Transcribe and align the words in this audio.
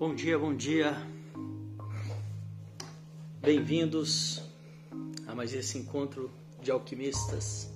Bom 0.00 0.14
dia, 0.14 0.38
bom 0.38 0.54
dia. 0.54 0.96
Bem-vindos 3.42 4.42
a 5.26 5.34
mais 5.34 5.52
esse 5.52 5.76
encontro 5.76 6.30
de 6.62 6.70
alquimistas 6.70 7.70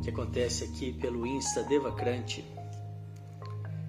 que 0.00 0.10
acontece 0.10 0.62
aqui 0.62 0.92
pelo 0.92 1.26
Insta 1.26 1.64
Devacrante. 1.64 2.44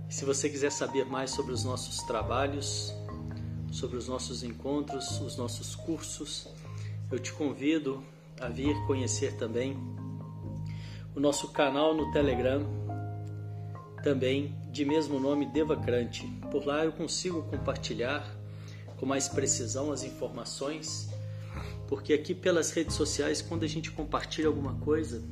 Se 0.09 0.25
você 0.25 0.49
quiser 0.49 0.71
saber 0.71 1.05
mais 1.05 1.29
sobre 1.29 1.53
os 1.53 1.63
nossos 1.63 1.97
trabalhos, 1.97 2.91
sobre 3.71 3.97
os 3.97 4.07
nossos 4.07 4.41
encontros, 4.41 5.21
os 5.21 5.37
nossos 5.37 5.75
cursos, 5.75 6.47
eu 7.11 7.19
te 7.19 7.31
convido 7.31 8.03
a 8.41 8.49
vir 8.49 8.75
conhecer 8.87 9.37
também 9.37 9.77
o 11.15 11.19
nosso 11.19 11.49
canal 11.49 11.93
no 11.93 12.11
Telegram, 12.11 12.65
também 14.03 14.58
de 14.71 14.85
mesmo 14.85 15.19
nome 15.19 15.45
Devacrante. 15.45 16.25
Por 16.51 16.65
lá 16.65 16.85
eu 16.85 16.91
consigo 16.91 17.43
compartilhar 17.43 18.25
com 18.97 19.05
mais 19.05 19.27
precisão 19.27 19.91
as 19.91 20.03
informações, 20.03 21.09
porque 21.87 22.13
aqui 22.13 22.35
pelas 22.35 22.71
redes 22.71 22.95
sociais, 22.95 23.41
quando 23.41 23.63
a 23.63 23.67
gente 23.67 23.91
compartilha 23.91 24.47
alguma 24.47 24.75
coisa, 24.75 25.23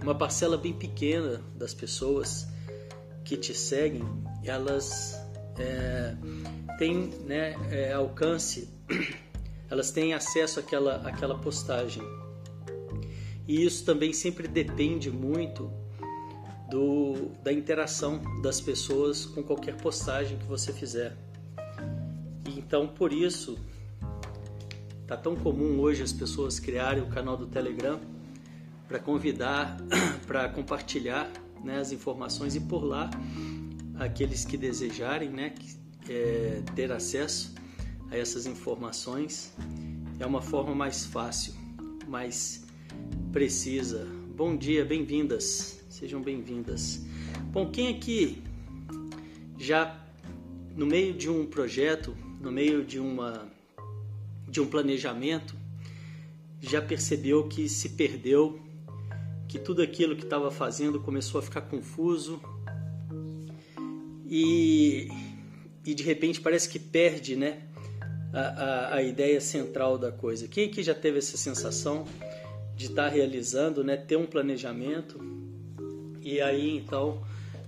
uma 0.00 0.14
parcela 0.14 0.56
bem 0.56 0.72
pequena 0.72 1.42
das 1.54 1.74
pessoas 1.74 2.46
que 3.24 3.36
te 3.36 3.54
seguem, 3.54 4.04
elas 4.42 5.20
é, 5.58 6.16
têm 6.78 7.10
né, 7.24 7.54
é, 7.70 7.92
alcance, 7.92 8.68
elas 9.68 9.90
têm 9.90 10.14
acesso 10.14 10.60
àquela, 10.60 10.96
àquela 11.06 11.38
postagem. 11.38 12.02
E 13.46 13.64
isso 13.64 13.84
também 13.84 14.12
sempre 14.12 14.46
depende 14.46 15.10
muito 15.10 15.81
do, 16.72 17.28
da 17.42 17.52
interação 17.52 18.22
das 18.40 18.58
pessoas 18.58 19.26
com 19.26 19.42
qualquer 19.42 19.76
postagem 19.76 20.38
que 20.38 20.46
você 20.46 20.72
fizer. 20.72 21.14
E 22.48 22.58
então, 22.58 22.88
por 22.88 23.12
isso, 23.12 23.58
tá 25.06 25.14
tão 25.14 25.36
comum 25.36 25.78
hoje 25.78 26.02
as 26.02 26.14
pessoas 26.14 26.58
criarem 26.58 27.02
o 27.02 27.08
canal 27.08 27.36
do 27.36 27.46
Telegram 27.46 28.00
para 28.88 28.98
convidar, 28.98 29.76
para 30.26 30.48
compartilhar 30.48 31.30
né, 31.62 31.78
as 31.78 31.92
informações 31.92 32.56
e 32.56 32.60
por 32.60 32.82
lá 32.82 33.10
aqueles 33.98 34.46
que 34.46 34.56
desejarem 34.56 35.28
né, 35.28 35.54
é, 36.08 36.62
ter 36.74 36.90
acesso 36.90 37.54
a 38.10 38.16
essas 38.16 38.46
informações 38.46 39.54
é 40.18 40.24
uma 40.24 40.40
forma 40.40 40.74
mais 40.74 41.04
fácil, 41.04 41.52
mais 42.08 42.64
precisa. 43.30 44.06
Bom 44.34 44.56
dia, 44.56 44.84
bem-vindas. 44.84 45.81
Sejam 45.92 46.22
bem-vindas. 46.22 47.02
Bom, 47.52 47.70
quem 47.70 47.88
aqui 47.88 48.42
já 49.58 49.94
no 50.74 50.86
meio 50.86 51.12
de 51.12 51.28
um 51.28 51.44
projeto, 51.44 52.16
no 52.40 52.50
meio 52.50 52.82
de 52.82 52.98
uma 52.98 53.46
de 54.48 54.58
um 54.58 54.66
planejamento, 54.66 55.54
já 56.62 56.80
percebeu 56.80 57.46
que 57.46 57.68
se 57.68 57.90
perdeu, 57.90 58.58
que 59.46 59.58
tudo 59.58 59.82
aquilo 59.82 60.16
que 60.16 60.24
estava 60.24 60.50
fazendo 60.50 60.98
começou 60.98 61.38
a 61.38 61.42
ficar 61.42 61.60
confuso 61.60 62.40
e, 64.26 65.08
e 65.84 65.92
de 65.92 66.02
repente 66.02 66.40
parece 66.40 66.70
que 66.70 66.78
perde, 66.78 67.36
né, 67.36 67.64
a, 68.32 68.40
a, 68.40 68.94
a 68.94 69.02
ideia 69.02 69.42
central 69.42 69.98
da 69.98 70.10
coisa. 70.10 70.48
Quem 70.48 70.70
aqui 70.70 70.82
já 70.82 70.94
teve 70.94 71.18
essa 71.18 71.36
sensação 71.36 72.06
de 72.74 72.86
estar 72.86 73.10
tá 73.10 73.14
realizando, 73.14 73.84
né, 73.84 73.94
ter 73.94 74.16
um 74.16 74.26
planejamento 74.26 75.31
e 76.22 76.40
aí 76.40 76.76
então, 76.76 77.22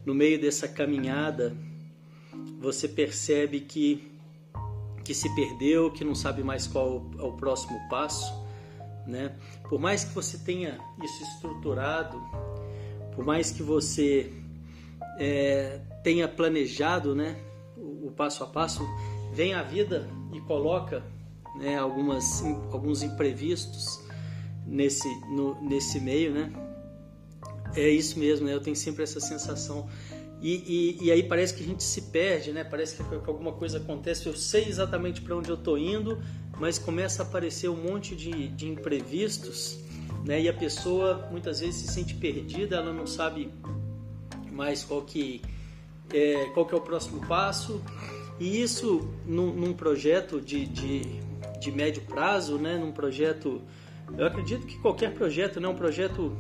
no 0.07 0.15
meio 0.15 0.41
dessa 0.41 0.69
caminhada, 0.69 1.57
você 2.61 2.89
percebe 2.89 3.61
que 3.61 4.11
que 5.05 5.13
se 5.13 5.33
perdeu, 5.35 5.91
que 5.91 6.03
não 6.03 6.15
sabe 6.15 6.43
mais 6.43 6.67
qual 6.67 7.05
é 7.19 7.23
o 7.23 7.33
próximo 7.33 7.79
passo, 7.91 8.33
né? 9.07 9.37
Por 9.69 9.79
mais 9.79 10.03
que 10.03 10.15
você 10.15 10.39
tenha 10.39 10.79
isso 11.03 11.23
estruturado, 11.23 12.19
por 13.15 13.23
mais 13.23 13.51
que 13.51 13.63
você 13.63 14.33
é, 15.19 15.81
tenha 16.03 16.27
planejado, 16.27 17.15
né, 17.15 17.37
o, 17.77 18.09
o, 18.09 18.13
passo 18.17 18.43
a 18.43 18.47
passo, 18.47 18.83
vem 19.33 19.53
a 19.53 19.63
vida 19.63 20.09
e 20.33 20.41
coloca 20.41 21.05
né, 21.57 21.79
algumas, 21.79 22.43
alguns 22.73 23.03
imprevistos 23.03 24.01
nesse, 24.67 25.09
no, 25.27 25.61
nesse 25.63 26.01
meio, 26.01 26.33
né? 26.33 26.53
É 27.77 27.89
isso 27.89 28.19
mesmo, 28.19 28.47
né? 28.47 28.55
Eu 28.55 28.61
tenho 28.61 28.77
sempre 28.77 29.03
essa 29.03 29.21
sensação. 29.21 29.89
E, 30.41 30.99
e, 31.01 31.07
e, 31.07 31.11
aí 31.11 31.23
parece 31.23 31.55
que 31.55 31.63
a 31.63 31.67
gente 31.67 31.83
se 31.83 32.03
perde, 32.03 32.53
né? 32.53 32.63
Parece 32.63 33.03
que, 33.03 33.15
alguma 33.15 33.53
coisa 33.53 33.79
acontece. 33.79 34.27
Eu 34.27 34.37
sei 34.37 34.67
exatamente 34.67 35.23
para 35.23 35.35
onde 35.35 35.49
eu 35.49 35.57
estou 35.57 35.79
indo, 35.79 36.21
mas 36.61 36.79
começa 36.79 37.23
a 37.23 37.27
aparecer 37.27 37.69
um 37.69 37.77
monte 37.77 38.15
de, 38.15 38.49
de 38.49 38.69
imprevistos, 38.69 39.79
né? 40.25 40.41
E 40.43 40.49
a 40.49 40.53
pessoa 40.53 41.29
muitas 41.31 41.61
vezes 41.61 41.77
se 41.77 41.93
sente 41.93 42.15
perdida, 42.15 42.77
ela 42.77 42.93
não 42.93 43.07
sabe 43.07 43.51
mais 44.53 44.85
qual 44.85 45.03
que 45.03 45.41
é, 46.13 46.45
qual 46.53 46.67
que 46.67 46.75
é 46.75 46.77
o 46.77 46.81
próximo 46.83 47.27
passo. 47.27 47.83
E 48.39 48.61
isso 48.63 49.09
num, 49.25 49.53
num 49.53 49.73
projeto 49.73 50.41
de, 50.41 50.67
de, 50.67 51.03
de 51.59 51.73
médio 51.73 52.03
prazo, 52.03 52.59
né? 52.59 52.77
Num 52.77 52.93
projeto, 52.93 53.63
eu 54.17 54.27
acredito 54.27 54.67
que 54.67 54.79
qualquer 54.79 55.15
projeto, 55.15 55.59
né? 55.59 55.69
Um 55.69 55.75
projeto 55.75 56.37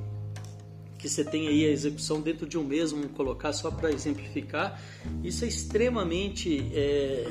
que 1.05 1.11
você 1.11 1.23
tem 1.23 1.49
aí 1.49 1.67
a 1.67 1.71
execução 1.71 2.23
dentro 2.23 2.47
de 2.47 2.57
um 2.57 2.65
mês, 2.65 2.91
vamos 2.91 3.11
colocar 3.13 3.53
só 3.53 3.71
para 3.71 3.93
exemplificar, 3.93 4.83
isso 5.23 5.45
é 5.45 5.49
extremamente 5.49 6.65
é, 6.73 7.27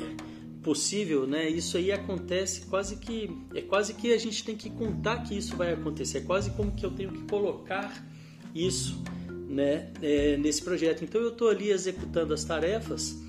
possível, 0.62 1.26
né? 1.26 1.48
Isso 1.48 1.76
aí 1.76 1.90
acontece 1.90 2.66
quase 2.66 2.94
que 2.94 3.36
é 3.52 3.62
quase 3.62 3.94
que 3.94 4.12
a 4.12 4.18
gente 4.18 4.44
tem 4.44 4.56
que 4.56 4.70
contar 4.70 5.24
que 5.24 5.36
isso 5.36 5.56
vai 5.56 5.72
acontecer, 5.72 6.18
é 6.18 6.20
quase 6.20 6.52
como 6.52 6.70
que 6.70 6.86
eu 6.86 6.92
tenho 6.92 7.10
que 7.10 7.22
colocar 7.24 8.06
isso, 8.54 9.02
né? 9.48 9.90
É, 10.00 10.36
nesse 10.36 10.62
projeto. 10.62 11.02
Então 11.02 11.20
eu 11.20 11.30
estou 11.30 11.48
ali 11.48 11.70
executando 11.70 12.32
as 12.32 12.44
tarefas, 12.44 13.20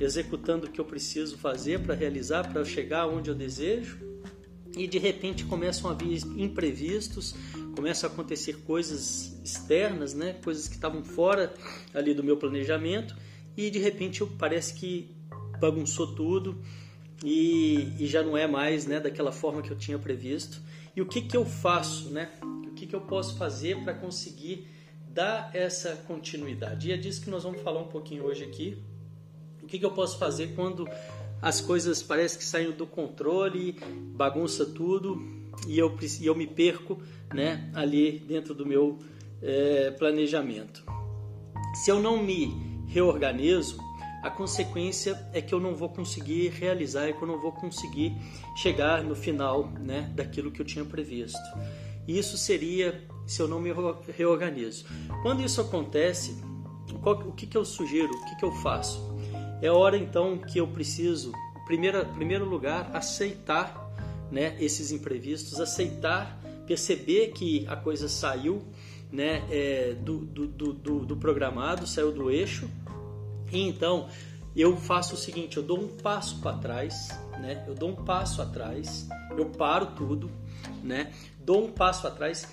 executando 0.00 0.66
o 0.66 0.70
que 0.70 0.80
eu 0.80 0.84
preciso 0.86 1.36
fazer 1.36 1.80
para 1.80 1.94
realizar, 1.94 2.50
para 2.50 2.64
chegar 2.64 3.06
onde 3.06 3.28
eu 3.28 3.34
desejo 3.34 3.98
e 4.76 4.86
de 4.86 4.98
repente 4.98 5.44
começam 5.44 5.90
a 5.90 5.94
vir 5.94 6.22
imprevistos, 6.36 7.34
começam 7.74 8.08
a 8.08 8.12
acontecer 8.12 8.58
coisas 8.64 9.38
externas, 9.44 10.14
né? 10.14 10.34
coisas 10.44 10.68
que 10.68 10.74
estavam 10.74 11.02
fora 11.02 11.52
ali 11.94 12.14
do 12.14 12.22
meu 12.22 12.36
planejamento 12.36 13.16
e 13.56 13.70
de 13.70 13.78
repente 13.78 14.24
parece 14.38 14.74
que 14.74 15.14
bagunçou 15.60 16.14
tudo 16.14 16.60
e, 17.24 17.92
e, 17.98 18.06
já 18.06 18.22
não 18.22 18.36
é 18.36 18.46
mais 18.46 18.86
né, 18.86 18.98
daquela 18.98 19.30
forma 19.30 19.60
que 19.60 19.70
eu 19.70 19.76
tinha 19.76 19.98
previsto. 19.98 20.62
E 20.96 21.02
o 21.02 21.06
que, 21.06 21.20
que 21.20 21.36
eu 21.36 21.44
faço, 21.44 22.08
né? 22.08 22.30
O 22.42 22.72
que, 22.72 22.86
que 22.86 22.96
eu 22.96 23.00
posso 23.02 23.36
fazer 23.36 23.82
para 23.84 23.92
conseguir 23.92 24.66
dar 25.06 25.50
essa 25.54 25.96
continuidade? 26.06 26.88
E 26.88 26.92
é 26.92 26.96
disso 26.96 27.20
que 27.20 27.28
nós 27.28 27.42
vamos 27.42 27.60
falar 27.60 27.80
um 27.80 27.88
pouquinho 27.88 28.24
hoje 28.24 28.44
aqui. 28.44 28.82
O 29.62 29.66
que, 29.66 29.78
que 29.78 29.84
eu 29.84 29.90
posso 29.90 30.18
fazer 30.18 30.54
quando 30.54 30.88
as 31.42 31.60
coisas 31.60 32.02
parecem 32.02 32.38
que 32.38 32.44
saem 32.44 32.70
do 32.72 32.86
controle, 32.86 33.78
bagunça 34.14 34.64
tudo 34.64 35.22
e 35.66 35.78
eu, 35.78 35.96
e 36.20 36.26
eu 36.26 36.34
me 36.34 36.46
perco 36.46 37.00
né, 37.32 37.70
ali 37.74 38.18
dentro 38.20 38.54
do 38.54 38.66
meu 38.66 38.98
é, 39.42 39.90
planejamento. 39.92 40.84
Se 41.74 41.90
eu 41.90 42.00
não 42.00 42.22
me 42.22 42.52
reorganizo, 42.88 43.78
a 44.22 44.30
consequência 44.30 45.18
é 45.32 45.40
que 45.40 45.54
eu 45.54 45.60
não 45.60 45.74
vou 45.74 45.88
conseguir 45.88 46.48
realizar, 46.48 47.08
é 47.08 47.12
que 47.12 47.22
eu 47.22 47.28
não 47.28 47.40
vou 47.40 47.52
conseguir 47.52 48.14
chegar 48.54 49.02
no 49.02 49.14
final 49.14 49.68
né, 49.80 50.12
daquilo 50.14 50.50
que 50.50 50.60
eu 50.60 50.66
tinha 50.66 50.84
previsto. 50.84 51.38
Isso 52.06 52.36
seria 52.36 53.02
se 53.26 53.40
eu 53.40 53.48
não 53.48 53.60
me 53.60 53.70
reorganizo. 54.16 54.84
Quando 55.22 55.42
isso 55.42 55.60
acontece, 55.60 56.42
qual, 57.02 57.18
o 57.20 57.32
que, 57.32 57.46
que 57.46 57.56
eu 57.56 57.64
sugiro, 57.64 58.10
o 58.10 58.24
que, 58.26 58.36
que 58.36 58.44
eu 58.44 58.52
faço? 58.52 59.00
É 59.62 59.70
hora 59.70 59.96
então 59.96 60.36
que 60.36 60.58
eu 60.58 60.66
preciso, 60.66 61.32
primeiro, 61.66 62.04
primeiro 62.06 62.44
lugar, 62.44 62.90
aceitar 62.94 63.79
né, 64.30 64.56
esses 64.60 64.92
imprevistos, 64.92 65.60
aceitar, 65.60 66.40
perceber 66.66 67.32
que 67.32 67.66
a 67.68 67.76
coisa 67.76 68.08
saiu 68.08 68.62
né, 69.10 69.44
é, 69.50 69.94
do, 69.94 70.18
do, 70.18 70.46
do, 70.72 71.04
do 71.04 71.16
programado, 71.16 71.86
saiu 71.86 72.12
do 72.12 72.30
eixo, 72.30 72.68
e 73.50 73.60
então 73.66 74.08
eu 74.54 74.76
faço 74.76 75.14
o 75.14 75.18
seguinte: 75.18 75.56
eu 75.56 75.62
dou 75.62 75.78
um 75.78 75.88
passo 75.88 76.40
para 76.40 76.56
trás, 76.58 77.08
né, 77.40 77.64
eu 77.66 77.74
dou 77.74 77.90
um 77.90 77.96
passo 77.96 78.40
atrás, 78.40 79.08
eu 79.36 79.46
paro 79.46 79.86
tudo, 79.96 80.30
né, 80.82 81.12
dou 81.40 81.66
um 81.66 81.72
passo 81.72 82.06
atrás, 82.06 82.48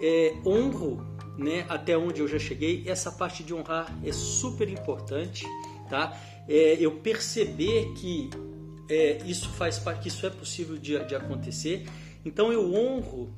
é, 0.00 0.34
honro 0.44 1.06
né, 1.40 1.64
até 1.68 1.96
onde 1.96 2.20
eu 2.20 2.28
já 2.28 2.38
cheguei. 2.38 2.84
Essa 2.86 3.10
parte 3.10 3.42
de 3.42 3.54
honrar 3.54 3.92
é 4.04 4.12
super 4.12 4.68
importante, 4.68 5.46
tá? 5.88 6.16
É, 6.48 6.76
eu 6.80 6.92
perceber 6.98 7.92
que 7.94 8.30
é, 8.90 9.18
isso 9.24 9.48
faz 9.50 9.78
parte, 9.78 10.02
que 10.02 10.08
isso 10.08 10.26
é 10.26 10.30
possível 10.30 10.76
de, 10.76 10.98
de 11.04 11.14
acontecer. 11.14 11.86
Então 12.24 12.52
eu 12.52 12.74
honro 12.74 13.32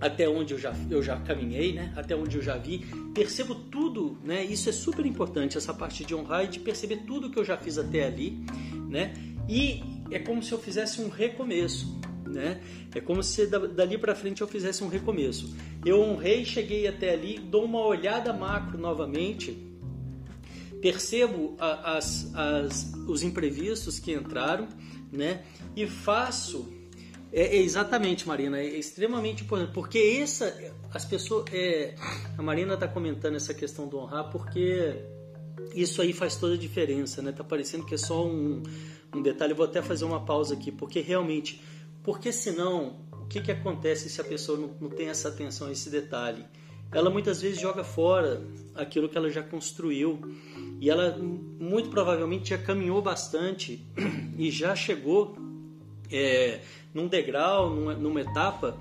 até 0.00 0.28
onde 0.28 0.52
eu 0.52 0.58
já, 0.58 0.74
eu 0.90 1.02
já 1.02 1.18
caminhei, 1.20 1.72
né? 1.72 1.92
até 1.96 2.14
onde 2.14 2.36
eu 2.36 2.42
já 2.42 2.56
vi, 2.56 2.84
percebo 3.14 3.54
tudo, 3.54 4.18
né? 4.22 4.44
isso 4.44 4.68
é 4.68 4.72
super 4.72 5.06
importante, 5.06 5.56
essa 5.56 5.72
parte 5.72 6.04
de 6.04 6.14
honrar 6.14 6.44
e 6.44 6.48
de 6.48 6.60
perceber 6.60 6.98
tudo 7.06 7.30
que 7.30 7.38
eu 7.38 7.44
já 7.44 7.56
fiz 7.56 7.78
até 7.78 8.04
ali, 8.04 8.44
né? 8.88 9.14
E 9.48 9.82
é 10.10 10.18
como 10.18 10.42
se 10.42 10.52
eu 10.52 10.58
fizesse 10.58 11.00
um 11.00 11.08
recomeço, 11.08 11.98
né? 12.26 12.60
É 12.94 13.00
como 13.00 13.22
se 13.22 13.46
dali 13.46 13.96
para 13.98 14.14
frente 14.14 14.40
eu 14.40 14.46
fizesse 14.46 14.82
um 14.84 14.88
recomeço. 14.88 15.54
Eu 15.84 16.00
honrei, 16.00 16.44
cheguei 16.44 16.86
até 16.86 17.12
ali, 17.12 17.38
dou 17.38 17.64
uma 17.64 17.80
olhada 17.84 18.32
macro 18.32 18.78
novamente, 18.78 19.56
percebo 20.84 21.56
as, 21.58 22.30
as, 22.34 22.92
os 23.08 23.22
imprevistos 23.22 23.98
que 23.98 24.12
entraram, 24.12 24.68
né? 25.10 25.42
E 25.74 25.86
faço 25.86 26.70
é, 27.32 27.56
é, 27.56 27.62
exatamente, 27.62 28.28
Marina, 28.28 28.58
é 28.58 28.66
extremamente 28.66 29.44
importante, 29.44 29.72
porque 29.72 30.18
essa, 30.20 30.54
as 30.92 31.06
pessoas, 31.06 31.46
é, 31.54 31.94
a 32.36 32.42
Marina 32.42 32.74
está 32.74 32.86
comentando 32.86 33.34
essa 33.34 33.54
questão 33.54 33.88
do 33.88 33.96
honrar, 33.96 34.30
porque 34.30 34.94
isso 35.74 36.02
aí 36.02 36.12
faz 36.12 36.36
toda 36.36 36.52
a 36.52 36.58
diferença, 36.58 37.22
né? 37.22 37.32
Tá 37.32 37.42
parecendo 37.42 37.86
que 37.86 37.94
é 37.94 37.98
só 37.98 38.22
um, 38.26 38.62
um 39.14 39.22
detalhe. 39.22 39.52
Eu 39.52 39.56
vou 39.56 39.64
até 39.64 39.80
fazer 39.80 40.04
uma 40.04 40.22
pausa 40.22 40.52
aqui, 40.52 40.70
porque 40.70 41.00
realmente, 41.00 41.64
porque 42.02 42.30
senão, 42.30 43.00
o 43.10 43.24
que 43.24 43.40
que 43.40 43.50
acontece 43.50 44.10
se 44.10 44.20
a 44.20 44.24
pessoa 44.24 44.58
não, 44.58 44.70
não 44.82 44.90
tem 44.90 45.08
essa 45.08 45.30
atenção 45.30 45.72
esse 45.72 45.88
detalhe? 45.88 46.44
Ela 46.92 47.10
muitas 47.10 47.42
vezes 47.42 47.60
joga 47.60 47.82
fora 47.82 48.46
aquilo 48.74 49.08
que 49.08 49.18
ela 49.18 49.28
já 49.28 49.42
construiu 49.42 50.20
e 50.80 50.90
ela 50.90 51.16
muito 51.18 51.88
provavelmente 51.90 52.50
já 52.50 52.58
caminhou 52.58 53.00
bastante 53.00 53.84
e 54.36 54.50
já 54.50 54.74
chegou 54.74 55.36
é, 56.10 56.60
num 56.92 57.08
degrau, 57.08 57.70
numa, 57.70 57.94
numa 57.94 58.20
etapa 58.20 58.78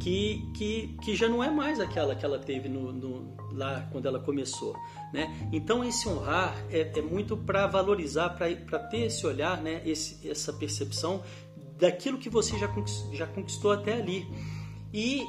que, 0.00 0.42
que, 0.54 0.96
que, 1.02 1.14
já 1.14 1.28
não 1.28 1.42
é 1.42 1.50
mais 1.50 1.78
aquela 1.78 2.14
que 2.14 2.24
ela 2.24 2.38
teve 2.38 2.68
no, 2.68 2.92
no, 2.92 3.36
lá 3.52 3.88
quando 3.92 4.06
ela 4.06 4.18
começou. 4.18 4.74
Né? 5.12 5.48
Então, 5.52 5.84
esse 5.84 6.08
honrar 6.08 6.56
é, 6.70 6.90
é 6.96 7.02
muito 7.02 7.36
para 7.36 7.66
valorizar, 7.66 8.30
para 8.30 8.78
ter 8.78 9.06
esse 9.06 9.26
olhar, 9.26 9.60
né? 9.62 9.82
esse, 9.84 10.28
essa 10.28 10.52
percepção 10.52 11.22
daquilo 11.78 12.18
que 12.18 12.30
você 12.30 12.58
já 12.58 12.68
conquistou, 12.68 13.14
já 13.14 13.26
conquistou 13.26 13.72
até 13.72 13.94
ali. 13.94 14.26
E 14.92 15.24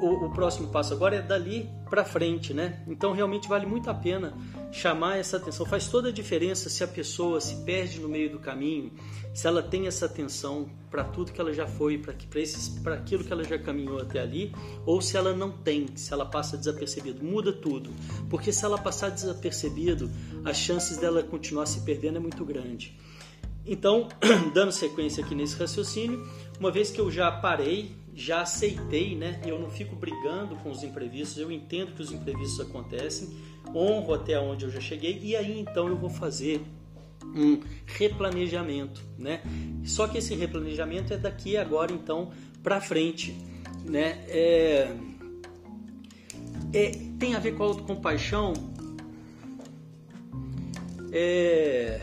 o, 0.00 0.26
o 0.26 0.30
próximo 0.30 0.68
passo 0.68 0.94
agora 0.94 1.16
é 1.16 1.22
dali 1.22 1.68
para 1.88 2.04
frente, 2.04 2.54
né? 2.54 2.82
Então 2.86 3.12
realmente 3.12 3.48
vale 3.48 3.66
muito 3.66 3.90
a 3.90 3.94
pena 3.94 4.32
chamar 4.72 5.18
essa 5.18 5.36
atenção. 5.36 5.66
Faz 5.66 5.88
toda 5.88 6.08
a 6.08 6.12
diferença 6.12 6.68
se 6.68 6.82
a 6.82 6.88
pessoa 6.88 7.40
se 7.40 7.56
perde 7.64 8.00
no 8.00 8.08
meio 8.08 8.30
do 8.30 8.38
caminho, 8.38 8.92
se 9.34 9.46
ela 9.46 9.62
tem 9.62 9.86
essa 9.86 10.06
atenção 10.06 10.68
para 10.90 11.04
tudo 11.04 11.32
que 11.32 11.40
ela 11.40 11.52
já 11.52 11.66
foi, 11.66 11.98
para 11.98 12.94
aquilo 12.94 13.24
que 13.24 13.32
ela 13.32 13.44
já 13.44 13.58
caminhou 13.58 14.00
até 14.00 14.20
ali, 14.20 14.52
ou 14.84 15.00
se 15.00 15.16
ela 15.16 15.32
não 15.32 15.50
tem, 15.50 15.86
se 15.94 16.12
ela 16.12 16.26
passa 16.26 16.56
desapercebido. 16.56 17.24
Muda 17.24 17.52
tudo, 17.52 17.90
porque 18.28 18.52
se 18.52 18.64
ela 18.64 18.78
passar 18.78 19.10
desapercebido, 19.10 20.10
as 20.44 20.56
chances 20.56 20.96
dela 20.96 21.22
continuar 21.22 21.66
se 21.66 21.80
perdendo 21.80 22.16
é 22.16 22.20
muito 22.20 22.44
grande. 22.44 22.98
Então, 23.66 24.08
dando 24.54 24.72
sequência 24.72 25.24
aqui 25.24 25.34
nesse 25.34 25.56
raciocínio, 25.56 26.26
uma 26.58 26.70
vez 26.70 26.90
que 26.90 27.00
eu 27.00 27.10
já 27.10 27.30
parei 27.30 27.94
já 28.20 28.42
aceitei, 28.42 29.16
né? 29.16 29.40
Eu 29.46 29.58
não 29.58 29.70
fico 29.70 29.96
brigando 29.96 30.54
com 30.56 30.70
os 30.70 30.82
imprevistos, 30.82 31.38
eu 31.38 31.50
entendo 31.50 31.94
que 31.94 32.02
os 32.02 32.12
imprevistos 32.12 32.60
acontecem, 32.60 33.30
honro 33.74 34.12
até 34.12 34.38
onde 34.38 34.66
eu 34.66 34.70
já 34.70 34.78
cheguei 34.78 35.18
e 35.22 35.34
aí 35.34 35.58
então 35.58 35.88
eu 35.88 35.96
vou 35.96 36.10
fazer 36.10 36.60
um 37.24 37.60
replanejamento, 37.86 39.00
né? 39.18 39.40
Só 39.84 40.06
que 40.06 40.18
esse 40.18 40.34
replanejamento 40.34 41.14
é 41.14 41.16
daqui 41.16 41.56
agora 41.56 41.92
então 41.92 42.30
para 42.62 42.78
frente, 42.78 43.34
né? 43.86 44.22
É, 44.28 44.94
é, 46.74 46.90
tem 47.18 47.34
a 47.34 47.38
ver 47.38 47.52
com 47.52 47.62
a 47.62 47.66
autocompaixão. 47.68 48.52
É, 51.10 52.02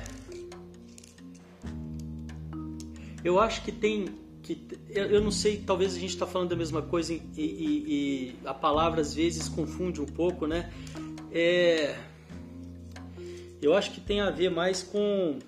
eu 3.23 3.39
acho 3.39 3.63
que 3.63 3.71
tem 3.71 4.26
que 4.47 4.65
eu 4.89 5.21
não 5.21 5.31
sei, 5.31 5.57
talvez 5.57 5.94
a 5.94 5.99
gente 5.99 6.11
está 6.11 6.25
falando 6.25 6.49
da 6.49 6.55
mesma 6.55 6.81
coisa 6.81 7.13
e, 7.13 7.21
e, 7.35 7.44
e, 7.44 8.35
a 8.45 8.53
palavra 8.53 9.01
às 9.01 9.13
vezes 9.13 9.49
confunde 9.49 9.99
um 9.99 10.05
pouco, 10.05 10.47
né? 10.47 10.71
É, 11.31 11.97
eu 13.61 13.73
acho 13.75 13.91
que 13.91 13.99
tem 13.99 14.21
a 14.21 14.29
ver 14.29 14.49
mais 14.49 14.81
com. 14.81 15.39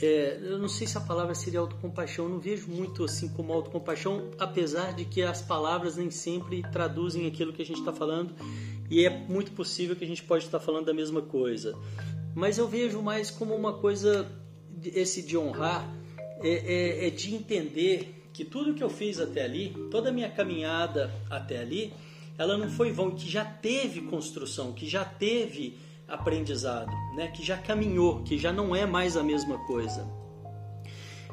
É, 0.00 0.38
eu 0.40 0.58
não 0.60 0.68
sei 0.68 0.86
se 0.86 0.96
a 0.96 1.00
palavra 1.00 1.34
seria 1.34 1.58
autocompaixão, 1.58 2.26
eu 2.26 2.30
não 2.30 2.38
vejo 2.38 2.68
muito 2.68 3.02
assim 3.02 3.28
como 3.30 3.52
autocompaixão, 3.52 4.30
apesar 4.38 4.94
de 4.94 5.04
que 5.04 5.22
as 5.22 5.42
palavras 5.42 5.96
nem 5.96 6.08
sempre 6.08 6.62
traduzem 6.70 7.26
aquilo 7.26 7.52
que 7.52 7.62
a 7.62 7.66
gente 7.66 7.80
está 7.80 7.92
falando 7.92 8.32
e 8.88 9.04
é 9.04 9.10
muito 9.10 9.50
possível 9.50 9.96
que 9.96 10.04
a 10.04 10.06
gente 10.06 10.22
pode 10.22 10.44
estar 10.44 10.60
falando 10.60 10.86
da 10.86 10.94
mesma 10.94 11.20
coisa. 11.20 11.76
Mas 12.32 12.58
eu 12.58 12.68
vejo 12.68 13.02
mais 13.02 13.28
como 13.28 13.56
uma 13.56 13.72
coisa, 13.72 14.30
esse 14.84 15.20
de 15.20 15.36
honrar, 15.36 15.97
é, 16.42 17.04
é, 17.04 17.06
é 17.06 17.10
de 17.10 17.34
entender 17.34 18.28
que 18.32 18.44
tudo 18.44 18.74
que 18.74 18.82
eu 18.82 18.90
fiz 18.90 19.18
até 19.18 19.42
ali, 19.42 19.74
toda 19.90 20.10
a 20.10 20.12
minha 20.12 20.30
caminhada 20.30 21.12
até 21.28 21.58
ali, 21.58 21.92
ela 22.38 22.56
não 22.56 22.70
foi 22.70 22.92
vão, 22.92 23.10
que 23.10 23.28
já 23.28 23.44
teve 23.44 24.02
construção, 24.02 24.72
que 24.72 24.86
já 24.88 25.04
teve 25.04 25.76
aprendizado, 26.06 26.92
né? 27.16 27.28
que 27.28 27.44
já 27.44 27.58
caminhou, 27.58 28.22
que 28.22 28.38
já 28.38 28.52
não 28.52 28.74
é 28.74 28.86
mais 28.86 29.16
a 29.16 29.22
mesma 29.22 29.58
coisa. 29.66 30.06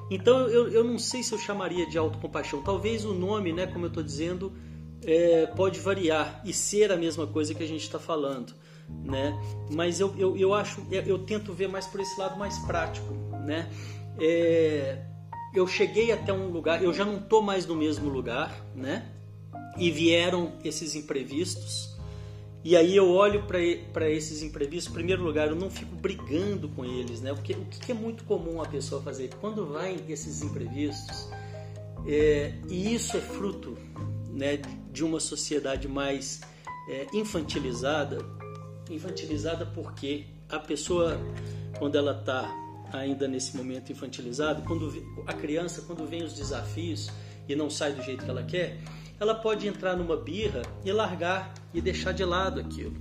Então 0.10 0.48
eu, 0.48 0.70
eu 0.70 0.84
não 0.84 1.00
sei 1.00 1.24
se 1.24 1.34
eu 1.34 1.40
chamaria 1.40 1.86
de 1.88 1.98
autocompaixão. 1.98 2.62
Talvez 2.62 3.06
o 3.06 3.14
nome, 3.14 3.54
né, 3.54 3.66
como 3.68 3.86
eu 3.86 3.90
estou 3.90 4.04
dizendo, 4.04 4.54
é, 5.04 5.46
pode 5.48 5.80
variar 5.80 6.42
e 6.46 6.54
ser 6.54 6.92
a 6.92 6.98
mesma 6.98 7.26
coisa 7.26 7.54
que 7.54 7.64
a 7.64 7.68
gente 7.68 7.82
está 7.82 8.00
falando. 8.00 8.54
Né? 9.04 9.36
Mas 9.72 10.00
eu, 10.00 10.14
eu, 10.18 10.38
eu 10.38 10.54
acho, 10.54 10.86
eu, 10.92 11.02
eu 11.04 11.20
tento 11.20 11.54
ver 11.54 11.68
mais 11.68 11.88
por 11.88 12.00
esse 12.00 12.20
lado 12.20 12.38
mais 12.38 12.58
prático. 12.60 13.14
Né? 13.46 13.70
É, 14.20 15.04
eu 15.54 15.66
cheguei 15.68 16.12
até 16.12 16.34
um 16.34 16.48
lugar, 16.48 16.84
eu 16.84 16.94
já 16.94 17.06
não 17.06 17.18
estou 17.18 17.42
mais 17.42 17.66
no 17.66 17.76
mesmo 17.76 18.10
lugar, 18.10 18.66
né? 18.76 19.10
E 19.78 19.92
vieram 19.92 20.54
esses 20.64 20.96
imprevistos. 20.96 21.96
E 22.64 22.76
aí 22.76 22.96
eu 22.96 23.10
olho 23.10 23.44
para 23.44 24.10
esses 24.10 24.42
imprevistos, 24.42 24.92
em 24.92 24.96
primeiro 24.96 25.24
lugar, 25.24 25.50
eu 25.50 25.56
não 25.56 25.70
fico 25.70 25.96
brigando 25.96 26.68
com 26.70 26.84
eles, 26.84 27.22
né? 27.22 27.34
Porque 27.34 27.54
o 27.54 27.66
que 27.66 27.92
é 27.92 27.96
muito 27.96 28.24
comum 28.24 28.62
a 28.62 28.66
pessoa 28.66 29.02
fazer? 29.02 29.30
Quando 29.40 29.66
vai 29.68 30.00
esses 30.10 30.42
imprevistos, 30.42 31.30
é, 32.08 32.54
e 32.68 32.94
isso 32.94 33.16
é 33.18 33.22
fruto 33.22 33.78
né, 34.32 34.60
de 34.92 35.04
uma 35.04 35.20
sociedade 35.20 35.88
mais 35.88 36.42
é, 36.90 37.08
infantilizada, 37.14 38.18
infantilizada 38.90 39.66
porque 39.66 40.26
a 40.50 40.60
pessoa, 40.60 41.20
quando 41.78 41.96
ela 41.96 42.18
está 42.20 42.65
ainda 43.00 43.28
nesse 43.28 43.56
momento 43.56 43.92
infantilizado, 43.92 44.62
quando 44.64 44.92
a 45.26 45.34
criança, 45.34 45.82
quando 45.82 46.06
vem 46.06 46.24
os 46.24 46.34
desafios 46.34 47.10
e 47.48 47.56
não 47.56 47.70
sai 47.70 47.94
do 47.94 48.02
jeito 48.02 48.24
que 48.24 48.30
ela 48.30 48.44
quer, 48.44 48.80
ela 49.20 49.36
pode 49.36 49.68
entrar 49.68 49.96
numa 49.96 50.18
birra 50.18 50.62
e 50.84 50.92
largar 50.92 51.54
e 51.74 51.82
deixar 51.82 52.12
de 52.12 52.24
lado 52.24 52.60
aquilo. 52.60 52.96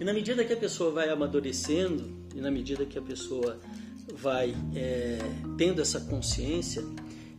E 0.00 0.04
na 0.04 0.12
medida 0.12 0.44
que 0.44 0.52
a 0.52 0.56
pessoa 0.56 0.90
vai 0.90 1.08
amadurecendo 1.08 2.10
e 2.34 2.40
na 2.40 2.50
medida 2.50 2.84
que 2.84 2.98
a 2.98 3.02
pessoa 3.02 3.60
vai 4.14 4.54
é, 4.74 5.18
tendo 5.56 5.80
essa 5.80 6.00
consciência, 6.00 6.82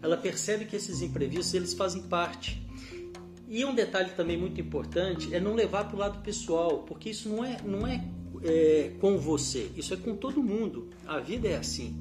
ela 0.02 0.18
percebe 0.18 0.66
que 0.66 0.76
esses 0.76 1.02
imprevistos 1.02 1.54
eles 1.54 1.74
fazem 1.74 2.04
parte. 2.04 2.62
E 3.48 3.64
um 3.66 3.76
detalhe 3.76 4.12
também 4.12 4.38
muito 4.38 4.60
importante 4.60 5.34
é 5.34 5.40
não 5.40 5.54
levar 5.54 5.86
para 5.86 5.96
o 5.96 6.00
lado 6.00 6.24
pessoal, 6.24 6.80
porque 6.84 7.10
isso 7.10 7.30
não 7.30 7.44
é, 7.44 7.58
não 7.64 7.86
é 7.86 8.04
é, 8.44 8.92
com 9.00 9.18
você, 9.18 9.72
isso 9.76 9.94
é 9.94 9.98
com 9.98 10.16
todo 10.16 10.44
mundo. 10.44 10.90
A 11.08 11.20
vida 11.20 11.48
é 11.48 11.56
assim. 11.56 12.00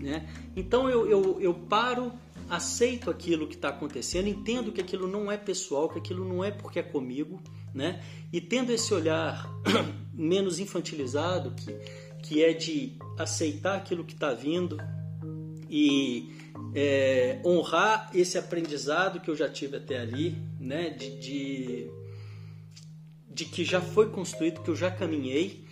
Né? 0.00 0.28
Então 0.54 0.88
eu, 0.88 1.08
eu, 1.08 1.40
eu 1.40 1.54
paro, 1.54 2.12
aceito 2.48 3.10
aquilo 3.10 3.46
que 3.46 3.54
está 3.54 3.70
acontecendo, 3.70 4.28
entendo 4.28 4.72
que 4.72 4.80
aquilo 4.80 5.08
não 5.08 5.30
é 5.30 5.36
pessoal, 5.36 5.88
que 5.88 5.98
aquilo 5.98 6.24
não 6.24 6.44
é 6.44 6.50
porque 6.50 6.78
é 6.78 6.82
comigo, 6.82 7.40
né? 7.74 8.02
e 8.32 8.40
tendo 8.40 8.72
esse 8.72 8.92
olhar 8.94 9.50
menos 10.14 10.60
infantilizado, 10.60 11.52
que, 11.52 11.72
que 12.22 12.44
é 12.44 12.52
de 12.52 12.96
aceitar 13.18 13.76
aquilo 13.76 14.04
que 14.04 14.14
está 14.14 14.32
vindo 14.32 14.78
e 15.68 16.30
é, 16.74 17.40
honrar 17.44 18.10
esse 18.14 18.38
aprendizado 18.38 19.20
que 19.20 19.28
eu 19.28 19.34
já 19.34 19.48
tive 19.48 19.76
até 19.76 19.98
ali, 19.98 20.36
né? 20.60 20.90
de, 20.90 21.18
de, 21.18 21.90
de 23.28 23.44
que 23.44 23.64
já 23.64 23.80
foi 23.80 24.08
construído, 24.10 24.62
que 24.62 24.70
eu 24.70 24.76
já 24.76 24.90
caminhei 24.90 25.65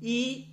e 0.00 0.50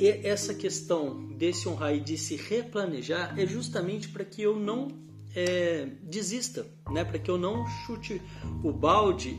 essa 0.00 0.54
questão 0.54 1.28
desse 1.36 1.68
honrar 1.68 1.94
e 1.94 2.00
de 2.00 2.16
se 2.16 2.36
replanejar 2.36 3.38
é 3.38 3.46
justamente 3.46 4.08
para 4.08 4.24
que 4.24 4.42
eu 4.42 4.56
não 4.56 4.88
é, 5.34 5.88
desista, 6.02 6.66
né? 6.90 7.04
para 7.04 7.18
que 7.18 7.30
eu 7.30 7.36
não 7.36 7.66
chute 7.66 8.20
o 8.62 8.72
balde, 8.72 9.38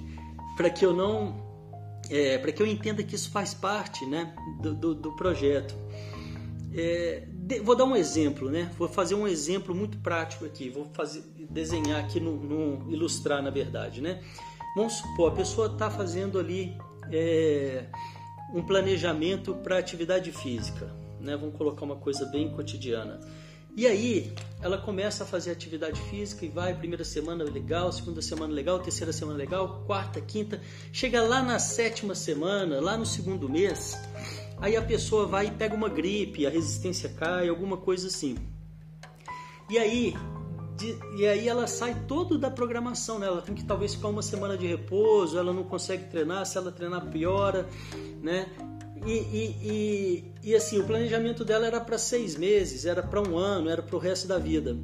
para 0.58 0.70
que 0.70 0.86
eu 0.86 0.94
não. 0.94 1.48
É, 2.10 2.38
para 2.38 2.52
que 2.52 2.62
eu 2.62 2.66
entenda 2.66 3.04
que 3.04 3.16
isso 3.16 3.30
faz 3.30 3.54
parte 3.54 4.06
né? 4.06 4.34
do, 4.62 4.74
do, 4.74 4.96
do 4.96 5.16
projeto. 5.16 5.76
É, 6.74 7.28
de, 7.32 7.60
vou 7.60 7.76
dar 7.76 7.86
um 7.86 7.96
exemplo, 7.96 8.50
né? 8.50 8.72
vou 8.78 8.88
fazer 8.88 9.16
um 9.16 9.28
exemplo 9.28 9.76
muito 9.76 9.98
prático 10.00 10.46
aqui, 10.46 10.70
vou 10.70 10.86
fazer, 10.94 11.24
desenhar 11.50 12.04
aqui, 12.04 12.20
no, 12.20 12.36
no 12.36 12.92
ilustrar 12.92 13.44
na 13.44 13.50
verdade. 13.50 14.02
Né? 14.02 14.22
Vamos 14.76 14.94
supor, 14.94 15.32
a 15.32 15.36
pessoa 15.36 15.68
está 15.68 15.90
fazendo 15.90 16.40
ali. 16.40 16.78
É, 17.12 17.86
um 18.54 18.64
planejamento 18.64 19.54
para 19.56 19.78
atividade 19.78 20.32
física, 20.32 20.94
né? 21.20 21.36
Vamos 21.38 21.56
colocar 21.56 21.86
uma 21.86 21.96
coisa 21.96 22.26
bem 22.26 22.50
cotidiana. 22.52 23.20
E 23.76 23.88
aí 23.88 24.34
ela 24.62 24.78
começa 24.78 25.24
a 25.24 25.28
fazer 25.28 25.52
atividade 25.52 26.02
física 26.10 26.46
e 26.46 26.50
vai, 26.50 26.74
primeira 26.74 27.06
semana 27.06 27.44
legal, 27.44 27.92
segunda 27.92 28.22
semana 28.22 28.54
legal, 28.54 28.80
terceira 28.80 29.14
semana 29.14 29.38
legal, 29.38 29.84
quarta, 29.86 30.20
quinta, 30.20 30.60
chega 30.92 31.22
lá 31.22 31.42
na 31.42 31.60
sétima 31.60 32.16
semana, 32.16 32.82
lá 32.82 32.98
no 32.98 33.06
segundo 33.06 33.48
mês, 33.48 33.98
aí 34.58 34.76
a 34.76 34.82
pessoa 34.82 35.28
vai 35.28 35.48
e 35.48 35.52
pega 35.52 35.76
uma 35.76 35.88
gripe, 35.88 36.46
a 36.46 36.50
resistência 36.50 37.10
cai, 37.10 37.48
alguma 37.48 37.78
coisa 37.78 38.08
assim. 38.08 38.36
E 39.70 39.78
aí, 39.78 40.16
de, 40.80 40.98
e 41.18 41.28
aí 41.28 41.48
ela 41.48 41.68
sai 41.68 42.06
todo 42.08 42.38
da 42.38 42.50
programação, 42.50 43.20
né? 43.20 43.28
Ela 43.28 43.42
tem 43.42 43.54
que 43.54 43.66
talvez 43.66 43.94
ficar 43.94 44.08
uma 44.08 44.22
semana 44.22 44.58
de 44.58 44.66
repouso, 44.66 45.38
ela 45.38 45.52
não 45.52 45.64
consegue 45.64 46.06
treinar, 46.06 46.46
se 46.46 46.58
ela 46.58 46.72
treinar 46.72 47.10
piora, 47.12 47.68
né? 48.22 48.48
E, 49.06 49.12
e, 49.12 49.56
e, 49.64 50.50
e 50.50 50.56
assim, 50.56 50.80
o 50.80 50.86
planejamento 50.86 51.44
dela 51.44 51.68
era 51.68 51.80
para 51.80 51.98
seis 51.98 52.36
meses, 52.36 52.86
era 52.86 53.04
para 53.04 53.22
um 53.22 53.38
ano, 53.38 53.70
era 53.70 53.82
para 53.82 53.96
o 53.96 54.00
resto 54.00 54.28
da 54.28 54.38
vida. 54.38 54.78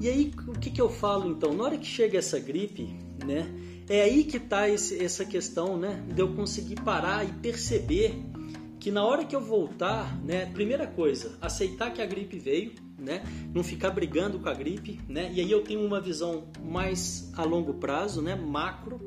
E 0.00 0.08
aí, 0.08 0.32
o 0.48 0.58
que, 0.58 0.70
que 0.70 0.80
eu 0.80 0.88
falo 0.88 1.28
então? 1.28 1.52
Na 1.52 1.64
hora 1.64 1.78
que 1.78 1.86
chega 1.86 2.18
essa 2.18 2.38
gripe, 2.38 2.96
né? 3.24 3.52
É 3.88 4.02
aí 4.02 4.24
que 4.24 4.36
está 4.36 4.68
essa 4.68 5.24
questão, 5.24 5.76
né? 5.76 6.04
De 6.08 6.20
eu 6.20 6.34
conseguir 6.34 6.76
parar 6.76 7.24
e 7.24 7.32
perceber 7.32 8.14
que 8.80 8.90
na 8.90 9.04
hora 9.04 9.24
que 9.24 9.34
eu 9.34 9.40
voltar, 9.40 10.20
né? 10.24 10.46
Primeira 10.46 10.86
coisa, 10.86 11.36
aceitar 11.40 11.92
que 11.92 12.02
a 12.02 12.06
gripe 12.06 12.38
veio, 12.38 12.72
né? 13.02 13.22
Não 13.52 13.62
ficar 13.62 13.90
brigando 13.90 14.38
com 14.38 14.48
a 14.48 14.54
gripe, 14.54 15.00
né? 15.08 15.30
E 15.34 15.40
aí 15.40 15.50
eu 15.50 15.62
tenho 15.62 15.84
uma 15.84 16.00
visão 16.00 16.44
mais 16.62 17.30
a 17.36 17.44
longo 17.44 17.74
prazo, 17.74 18.22
né? 18.22 18.34
Macro 18.34 19.00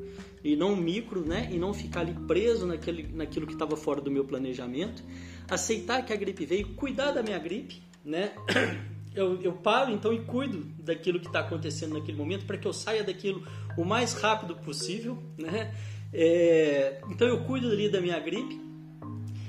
e 0.44 0.54
não 0.54 0.76
micro, 0.76 1.26
né? 1.26 1.48
E 1.50 1.58
não 1.58 1.72
ficar 1.72 2.00
ali 2.00 2.14
preso 2.26 2.66
naquele, 2.66 3.08
naquilo 3.12 3.46
que 3.46 3.54
estava 3.54 3.76
fora 3.76 4.00
do 4.00 4.10
meu 4.10 4.24
planejamento. 4.24 5.02
Aceitar 5.48 6.04
que 6.04 6.12
a 6.12 6.16
gripe 6.16 6.44
veio, 6.44 6.74
cuidar 6.74 7.12
da 7.12 7.22
minha 7.22 7.38
gripe, 7.38 7.82
né? 8.04 8.32
Eu, 9.16 9.40
eu 9.40 9.54
paro 9.54 9.90
então 9.90 10.12
e 10.12 10.20
cuido 10.26 10.66
daquilo 10.78 11.18
que 11.18 11.26
está 11.26 11.40
acontecendo 11.40 11.94
naquele 11.94 12.18
momento 12.18 12.44
para 12.44 12.58
que 12.58 12.68
eu 12.68 12.72
saia 12.74 13.02
daquilo 13.02 13.46
o 13.74 13.82
mais 13.82 14.12
rápido 14.12 14.54
possível, 14.56 15.16
né? 15.38 15.74
É, 16.12 17.00
então 17.08 17.26
eu 17.26 17.42
cuido 17.44 17.70
ali 17.70 17.88
da 17.88 17.98
minha 17.98 18.20
gripe 18.20 18.60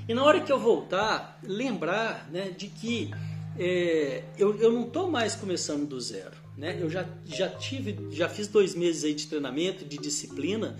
e 0.08 0.14
na 0.14 0.24
hora 0.24 0.40
que 0.40 0.50
eu 0.50 0.58
voltar, 0.58 1.38
lembrar 1.42 2.30
né, 2.30 2.48
de 2.48 2.68
que 2.68 3.10
é, 3.58 4.24
eu, 4.38 4.56
eu 4.58 4.72
não 4.72 4.86
estou 4.86 5.10
mais 5.10 5.34
começando 5.34 5.86
do 5.86 6.00
zero. 6.00 6.36
Né? 6.56 6.78
Eu 6.80 6.88
já, 6.88 7.06
já 7.24 7.48
tive, 7.48 7.96
já 8.10 8.28
fiz 8.28 8.48
dois 8.48 8.74
meses 8.74 9.04
aí 9.04 9.14
de 9.14 9.26
treinamento, 9.26 9.84
de 9.84 9.98
disciplina, 9.98 10.76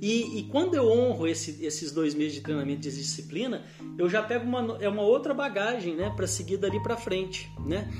e, 0.00 0.38
e 0.38 0.42
quando 0.44 0.74
eu 0.74 0.86
honro 0.88 1.26
esse, 1.26 1.64
esses 1.64 1.90
dois 1.90 2.14
meses 2.14 2.34
de 2.34 2.40
treinamento 2.42 2.82
de 2.82 2.90
disciplina, 2.90 3.64
eu 3.98 4.08
já 4.08 4.22
pego 4.22 4.44
uma, 4.44 4.76
é 4.80 4.88
uma 4.88 5.02
outra 5.02 5.32
bagagem 5.32 5.96
né, 5.96 6.12
para 6.14 6.26
seguir 6.26 6.58
dali 6.58 6.80
para 6.82 6.96
frente. 6.96 7.50
Né? 7.64 7.90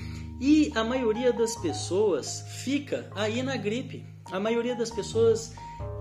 E 0.40 0.70
a 0.74 0.84
maioria 0.84 1.32
das 1.32 1.56
pessoas 1.56 2.44
fica 2.62 3.10
aí 3.14 3.42
na 3.42 3.56
gripe. 3.56 4.04
A 4.26 4.38
maioria 4.38 4.76
das 4.76 4.90
pessoas 4.90 5.54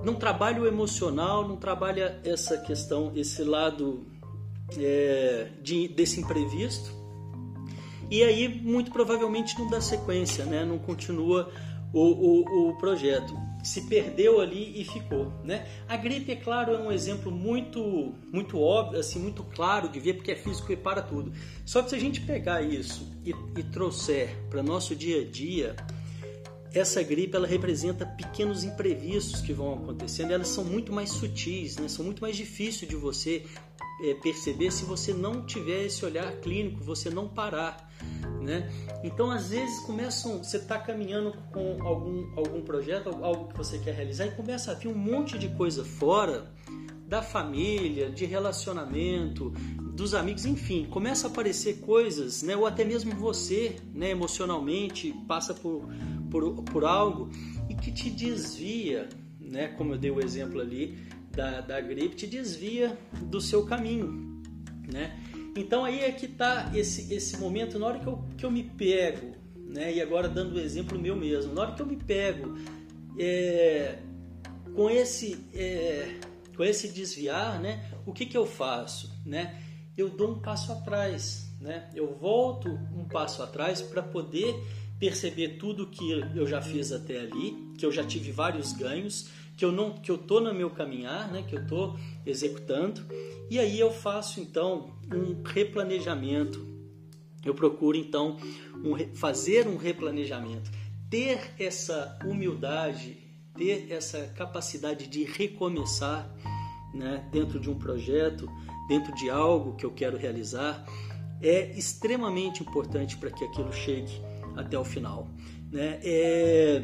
não 0.04 0.16
trabalha 0.16 0.62
o 0.62 0.68
emocional, 0.68 1.48
não 1.48 1.56
trabalha 1.56 2.20
essa 2.24 2.58
questão, 2.58 3.12
esse 3.16 3.44
lado 3.44 4.06
é, 4.78 5.48
de, 5.62 5.88
desse 5.88 6.20
imprevisto 6.20 6.95
e 8.10 8.24
aí 8.24 8.48
muito 8.48 8.92
provavelmente 8.92 9.58
não 9.58 9.70
dá 9.70 9.82
sequência, 9.82 10.46
né? 10.46 10.64
não 10.64 10.78
continua 10.78 11.52
o, 11.94 12.02
o, 12.02 12.70
o 12.70 12.78
projeto. 12.78 13.34
Se 13.64 13.82
perdeu 13.82 14.40
ali 14.40 14.80
e 14.80 14.84
ficou. 14.84 15.32
Né? 15.44 15.66
A 15.88 15.98
gripe, 15.98 16.32
é 16.32 16.36
claro, 16.36 16.74
é 16.74 16.78
um 16.78 16.92
exemplo 16.92 17.32
muito, 17.32 18.14
muito 18.32 18.60
óbvio, 18.60 19.00
assim, 19.00 19.18
muito 19.18 19.44
claro 19.44 19.90
de 19.90 20.00
ver, 20.00 20.16
porque 20.16 20.32
é 20.32 20.36
físico 20.36 20.72
e 20.72 20.76
para 20.76 21.02
tudo. 21.02 21.32
Só 21.66 21.82
que 21.82 21.90
se 21.90 21.96
a 21.96 22.00
gente 22.00 22.22
pegar 22.22 22.62
isso 22.62 23.12
e, 23.26 23.32
e 23.32 23.64
trouxer 23.64 24.36
para 24.50 24.62
nosso 24.62 24.96
dia 24.96 25.22
a 25.22 25.26
dia, 25.26 25.76
essa 26.74 27.02
gripe 27.02 27.36
ela 27.36 27.48
representa 27.48 28.06
pequenos 28.06 28.64
imprevistos 28.64 29.42
que 29.42 29.54
vão 29.54 29.74
acontecendo. 29.74 30.32
Elas 30.32 30.50
são 30.50 30.64
muito 30.64 30.92
mais 30.92 31.10
sutis, 31.10 31.78
né? 31.78 31.88
são 31.88 32.04
muito 32.04 32.22
mais 32.22 32.36
difíceis 32.36 32.90
de 32.90 32.96
você 32.96 33.44
é, 34.02 34.14
perceber 34.14 34.72
se 34.72 34.86
você 34.86 35.14
não 35.14 35.46
tiver 35.46 35.86
esse 35.86 36.06
olhar 36.06 36.32
clínico, 36.42 36.84
você 36.84 37.10
não 37.10 37.28
parar 37.28 37.86
né? 38.46 38.70
Então, 39.04 39.32
às 39.32 39.50
vezes, 39.50 39.80
começam, 39.80 40.44
você 40.44 40.58
está 40.58 40.78
caminhando 40.78 41.34
com 41.52 41.82
algum, 41.82 42.28
algum 42.38 42.62
projeto, 42.62 43.10
algo 43.10 43.48
que 43.48 43.58
você 43.58 43.80
quer 43.80 43.96
realizar, 43.96 44.28
e 44.28 44.32
começa 44.32 44.72
a 44.72 44.76
vir 44.76 44.88
um 44.88 44.96
monte 44.96 45.38
de 45.38 45.50
coisa 45.50 45.84
fora 45.84 46.52
da 47.08 47.22
família, 47.22 48.10
de 48.10 48.26
relacionamento, 48.26 49.52
dos 49.94 50.14
amigos, 50.14 50.46
enfim, 50.46 50.86
começa 50.86 51.28
a 51.28 51.30
aparecer 51.30 51.80
coisas, 51.80 52.42
né? 52.42 52.56
ou 52.56 52.66
até 52.66 52.84
mesmo 52.84 53.12
você, 53.16 53.76
né, 53.94 54.10
emocionalmente, 54.10 55.14
passa 55.28 55.54
por, 55.54 55.88
por, 56.32 56.64
por 56.64 56.84
algo 56.84 57.30
e 57.70 57.76
que 57.76 57.92
te 57.92 58.10
desvia, 58.10 59.08
né, 59.40 59.68
como 59.70 59.94
eu 59.94 59.98
dei 60.00 60.10
o 60.10 60.20
exemplo 60.20 60.60
ali 60.60 60.98
da, 61.36 61.62
da 61.62 61.82
gripe, 61.82 62.16
te 62.16 62.28
desvia 62.28 62.98
do 63.24 63.42
seu 63.42 63.66
caminho. 63.66 64.42
Né? 64.92 65.20
Então 65.56 65.84
aí 65.84 66.02
é 66.02 66.12
que 66.12 66.26
está 66.26 66.72
esse, 66.74 67.14
esse 67.14 67.38
momento, 67.38 67.78
na 67.80 67.88
hora 67.88 68.00
que 68.00 68.08
eu, 68.08 68.24
que 68.38 68.46
eu 68.46 68.52
me 68.52 68.64
pego, 68.64 69.36
né? 69.56 69.94
e 69.94 70.02
agora 70.02 70.28
dando 70.28 70.56
o 70.56 70.60
exemplo 70.60 71.00
meu 71.00 71.16
mesmo, 71.16 71.54
na 71.54 71.62
hora 71.62 71.72
que 71.74 71.82
eu 71.82 71.86
me 71.86 71.98
pego 71.98 72.56
é, 73.18 74.00
com, 74.76 74.90
esse, 74.90 75.46
é, 75.54 76.20
com 76.56 76.64
esse 76.64 76.90
desviar, 76.90 77.60
né? 77.60 77.90
o 78.06 78.14
que, 78.14 78.26
que 78.26 78.38
eu 78.38 78.46
faço? 78.46 79.12
Né? 79.26 79.62
Eu 79.98 80.10
dou 80.10 80.32
um 80.32 80.40
passo 80.40 80.72
atrás, 80.72 81.54
né? 81.60 81.90
eu 81.96 82.14
volto 82.16 82.70
um 82.70 83.06
passo 83.06 83.42
atrás 83.42 83.82
para 83.82 84.04
poder 84.04 84.56
perceber 85.00 85.58
tudo 85.58 85.88
que 85.88 86.12
eu 86.36 86.48
já 86.48 86.62
fiz 86.62 86.92
até 86.92 87.20
ali, 87.20 87.74
que 87.78 87.86
eu 87.86 87.92
já 87.92 88.04
tive 88.04 88.32
vários 88.32 88.72
ganhos, 88.74 89.30
que 89.56 89.64
eu 89.64 89.72
não 89.72 89.94
que 89.94 90.12
eu 90.12 90.18
tô 90.18 90.40
no 90.40 90.54
meu 90.54 90.70
caminhar, 90.70 91.32
né, 91.32 91.44
que 91.48 91.56
eu 91.56 91.66
tô 91.66 91.96
executando, 92.26 93.02
e 93.50 93.60
aí 93.60 93.80
eu 93.80 93.92
faço 93.92 94.40
então 94.40 94.94
um 95.14 95.42
replanejamento. 95.44 96.74
Eu 97.44 97.54
procuro 97.54 97.96
então 97.96 98.38
um, 98.84 98.98
fazer 99.16 99.68
um 99.68 99.78
replanejamento, 99.78 100.72
ter 101.10 101.54
essa 101.60 102.18
humildade, 102.26 103.18
ter 103.56 103.92
essa 103.92 104.28
capacidade 104.36 105.08
de 105.08 105.24
recomeçar, 105.24 106.28
né, 106.94 107.28
dentro 107.32 107.60
de 107.60 107.70
um 107.70 107.78
projeto, 107.78 108.50
dentro 108.88 109.14
de 109.16 109.30
algo 109.30 109.76
que 109.76 109.86
eu 109.86 109.92
quero 109.92 110.18
realizar, 110.18 110.86
é 111.42 111.78
extremamente 111.78 112.64
importante 112.64 113.18
para 113.18 113.30
que 113.30 113.44
aquilo 113.44 113.72
chegue 113.72 114.22
até 114.56 114.78
o 114.78 114.84
final. 114.84 115.28
Né? 115.72 116.00
É, 116.04 116.82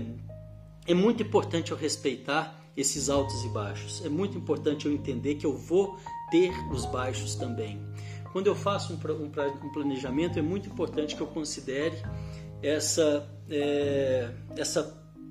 é 0.88 0.94
muito 0.94 1.24
importante 1.24 1.72
eu 1.72 1.78
respeitar 1.78 2.61
esses 2.76 3.10
altos 3.10 3.44
e 3.44 3.50
baixos. 3.50 4.04
É 4.06 4.10
muito 4.10 4.38
importante 4.38 4.86
eu 4.86 4.92
entender 4.92 5.36
que 5.36 5.46
eu 5.46 5.56
vou 5.56 5.98
ter 6.30 6.52
os 6.72 6.86
baixos 6.86 7.36
também. 7.36 7.82
Quando 8.32 8.48
eu 8.48 8.56
faço 8.56 8.94
um, 8.94 9.70
planejamento, 9.72 10.40
é 10.40 10.42
muito 10.42 10.70
importante 10.70 11.16
que 11.16 11.22
eu 11.22 11.28
considere 11.28 11.98
essa, 12.64 13.30
é, 13.50 14.32
essa 14.56 14.84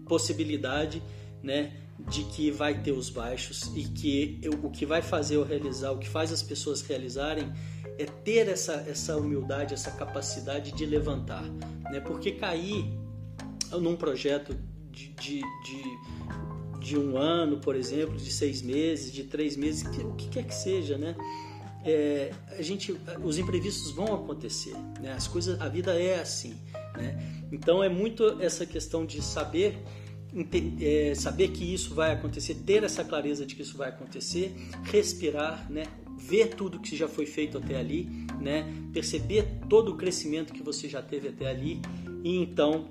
possibilidade 0.06 1.02
né, 1.42 1.72
de 2.08 2.24
que 2.24 2.50
vai 2.50 2.82
ter 2.82 2.92
os 2.92 3.08
baixos 3.08 3.70
e 3.74 3.84
que 3.84 4.38
eu, 4.42 4.52
o 4.62 4.70
que 4.70 4.84
vai 4.84 5.00
fazer 5.00 5.36
eu 5.36 5.44
realizar, 5.44 5.92
o 5.92 5.98
que 5.98 6.08
faz 6.08 6.30
as 6.30 6.42
pessoas 6.42 6.82
realizarem 6.82 7.50
é 7.98 8.04
ter 8.04 8.48
essa, 8.48 8.84
essa 8.86 9.16
humildade, 9.16 9.72
essa 9.72 9.90
capacidade 9.90 10.72
de 10.72 10.84
levantar. 10.84 11.44
Né? 11.90 12.00
Porque 12.00 12.32
cair 12.32 12.84
num 13.72 13.96
projeto 13.96 14.56
de, 14.90 15.08
de, 15.14 15.40
de 15.40 15.98
de 16.80 16.98
um 16.98 17.16
ano, 17.16 17.58
por 17.58 17.76
exemplo, 17.76 18.16
de 18.16 18.32
seis 18.32 18.62
meses, 18.62 19.12
de 19.12 19.24
três 19.24 19.56
meses, 19.56 19.84
o 19.98 20.14
que 20.14 20.28
quer 20.28 20.44
que 20.44 20.54
seja, 20.54 20.96
né? 20.96 21.14
É, 21.84 22.32
a 22.58 22.62
gente, 22.62 22.98
os 23.22 23.38
imprevistos 23.38 23.92
vão 23.92 24.14
acontecer, 24.14 24.74
né? 25.00 25.12
As 25.12 25.28
coisas, 25.28 25.60
a 25.60 25.68
vida 25.68 25.94
é 25.94 26.20
assim, 26.20 26.54
né? 26.96 27.46
Então 27.52 27.82
é 27.82 27.88
muito 27.88 28.40
essa 28.40 28.66
questão 28.66 29.04
de 29.04 29.22
saber 29.22 29.78
é, 30.80 31.12
saber 31.14 31.48
que 31.48 31.64
isso 31.64 31.92
vai 31.92 32.12
acontecer, 32.12 32.54
ter 32.54 32.84
essa 32.84 33.02
clareza 33.02 33.44
de 33.44 33.56
que 33.56 33.62
isso 33.62 33.76
vai 33.76 33.88
acontecer, 33.88 34.54
respirar, 34.84 35.70
né? 35.70 35.84
Ver 36.16 36.54
tudo 36.54 36.78
que 36.78 36.96
já 36.96 37.08
foi 37.08 37.26
feito 37.26 37.58
até 37.58 37.76
ali, 37.76 38.08
né? 38.40 38.72
Perceber 38.92 39.44
todo 39.68 39.92
o 39.92 39.96
crescimento 39.96 40.52
que 40.52 40.62
você 40.62 40.88
já 40.88 41.02
teve 41.02 41.28
até 41.28 41.48
ali 41.48 41.80
e 42.22 42.36
então 42.36 42.90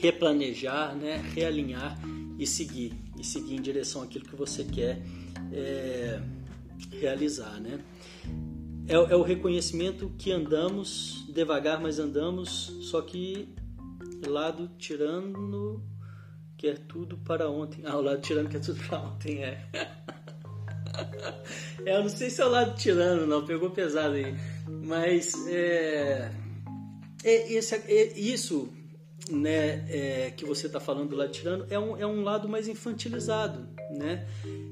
replanejar, 0.00 0.94
né? 0.94 1.22
Realinhar 1.34 1.98
e 2.38 2.46
seguir 2.46 2.92
e 3.20 3.24
seguir 3.24 3.54
em 3.54 3.60
direção 3.60 4.02
àquilo 4.02 4.24
que 4.24 4.34
você 4.34 4.64
quer 4.64 5.02
é, 5.52 6.20
realizar, 6.92 7.60
né? 7.60 7.80
É, 8.88 8.94
é, 8.94 9.16
o 9.16 9.22
reconhecimento 9.22 10.10
que 10.18 10.32
andamos 10.32 11.24
devagar, 11.28 11.80
mas 11.80 11.98
andamos, 11.98 12.72
só 12.80 13.00
que 13.02 13.54
lado 14.26 14.70
tirando 14.78 15.82
que 16.56 16.68
é 16.68 16.74
tudo 16.74 17.16
para 17.18 17.48
ontem. 17.48 17.82
Ah, 17.86 17.96
o 17.96 18.02
lado 18.02 18.20
tirando 18.20 18.48
que 18.48 18.56
é 18.56 18.60
tudo 18.60 18.82
para 18.86 18.98
ontem 18.98 19.44
é. 19.44 19.66
é, 21.86 21.96
eu 21.96 22.02
não 22.02 22.08
sei 22.08 22.30
se 22.30 22.40
é 22.40 22.44
o 22.44 22.50
lado 22.50 22.76
tirano, 22.76 23.26
não, 23.26 23.46
pegou 23.46 23.70
pesado 23.70 24.14
aí. 24.14 24.34
Mas 24.68 25.34
é, 25.46 26.32
é, 27.22 27.52
esse, 27.52 27.74
é 27.74 28.18
isso 28.18 28.68
né, 29.30 29.86
é, 29.88 30.30
que 30.30 30.44
você 30.44 30.66
está 30.66 30.80
falando 30.80 31.10
do 31.10 31.16
lado 31.16 31.30
tirano 31.30 31.66
é 31.70 31.78
um, 31.78 31.96
é 31.96 32.06
um 32.06 32.22
lado 32.22 32.48
mais 32.48 32.68
infantilizado. 32.68 33.68
Né? 33.90 34.26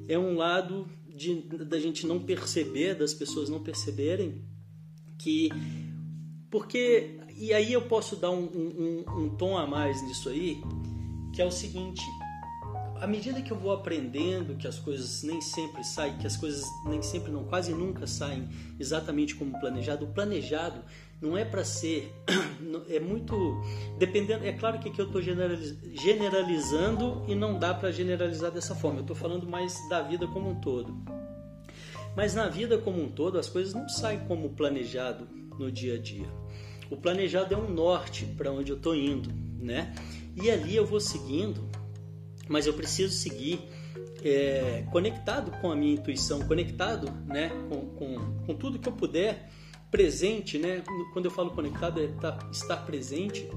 É 0.08 0.18
um 0.18 0.36
lado 0.36 0.88
de, 1.08 1.42
da 1.64 1.78
gente 1.78 2.06
não 2.06 2.20
perceber, 2.20 2.94
das 2.94 3.12
pessoas 3.12 3.48
não 3.48 3.62
perceberem 3.62 4.44
que. 5.18 5.50
Porque. 6.50 7.18
E 7.36 7.52
aí 7.52 7.72
eu 7.72 7.82
posso 7.82 8.16
dar 8.16 8.30
um, 8.30 8.44
um, 8.44 9.04
um 9.16 9.28
tom 9.36 9.56
a 9.56 9.64
mais 9.64 10.02
nisso 10.02 10.28
aí, 10.28 10.60
que 11.32 11.40
é 11.40 11.44
o 11.44 11.50
seguinte: 11.50 12.02
à 13.00 13.06
medida 13.06 13.40
que 13.40 13.50
eu 13.50 13.56
vou 13.56 13.72
aprendendo 13.72 14.56
que 14.56 14.66
as 14.66 14.78
coisas 14.78 15.22
nem 15.22 15.40
sempre 15.40 15.84
saem, 15.84 16.16
que 16.18 16.26
as 16.26 16.36
coisas 16.36 16.64
nem 16.84 17.02
sempre, 17.02 17.30
não, 17.30 17.44
quase 17.44 17.72
nunca 17.72 18.06
saem 18.06 18.48
exatamente 18.78 19.34
como 19.34 19.58
planejado, 19.58 20.04
o 20.04 20.08
planejado 20.08 20.82
não 21.20 21.36
é 21.36 21.44
para 21.44 21.64
ser, 21.64 22.12
é 22.88 23.00
muito 23.00 23.60
dependendo. 23.98 24.44
É 24.44 24.52
claro 24.52 24.78
que 24.78 24.88
aqui 24.88 25.00
eu 25.00 25.06
estou 25.06 25.22
generalizando 25.22 27.24
e 27.26 27.34
não 27.34 27.58
dá 27.58 27.74
para 27.74 27.90
generalizar 27.90 28.50
dessa 28.50 28.74
forma. 28.74 28.98
Eu 28.98 29.02
estou 29.02 29.16
falando 29.16 29.48
mais 29.48 29.76
da 29.88 30.02
vida 30.02 30.26
como 30.26 30.50
um 30.50 30.60
todo. 30.60 30.94
Mas 32.16 32.34
na 32.34 32.48
vida 32.48 32.78
como 32.78 33.02
um 33.02 33.08
todo, 33.08 33.38
as 33.38 33.48
coisas 33.48 33.74
não 33.74 33.88
saem 33.88 34.20
como 34.20 34.50
planejado 34.50 35.28
no 35.58 35.70
dia 35.70 35.94
a 35.94 35.98
dia. 35.98 36.28
O 36.90 36.96
planejado 36.96 37.54
é 37.54 37.56
um 37.56 37.70
norte 37.70 38.24
para 38.24 38.50
onde 38.50 38.72
eu 38.72 38.76
estou 38.76 38.96
indo, 38.96 39.30
né? 39.58 39.94
E 40.34 40.50
ali 40.50 40.74
eu 40.74 40.86
vou 40.86 41.00
seguindo 41.00 41.68
mas 42.48 42.66
eu 42.66 42.72
preciso 42.72 43.14
seguir 43.14 43.60
é, 44.24 44.84
conectado 44.90 45.52
com 45.60 45.70
a 45.70 45.76
minha 45.76 45.94
intuição, 45.94 46.40
conectado 46.42 47.12
né, 47.26 47.50
com, 47.68 47.86
com, 47.90 48.16
com, 48.46 48.54
tudo 48.54 48.78
que 48.78 48.88
eu 48.88 48.92
puder, 48.92 49.48
presente, 49.90 50.58
né? 50.58 50.82
Quando 51.12 51.26
eu 51.26 51.30
falo 51.30 51.50
conectado, 51.50 52.00
é 52.00 52.08
tá, 52.08 52.38
estar 52.52 52.76
presente, 52.78 53.48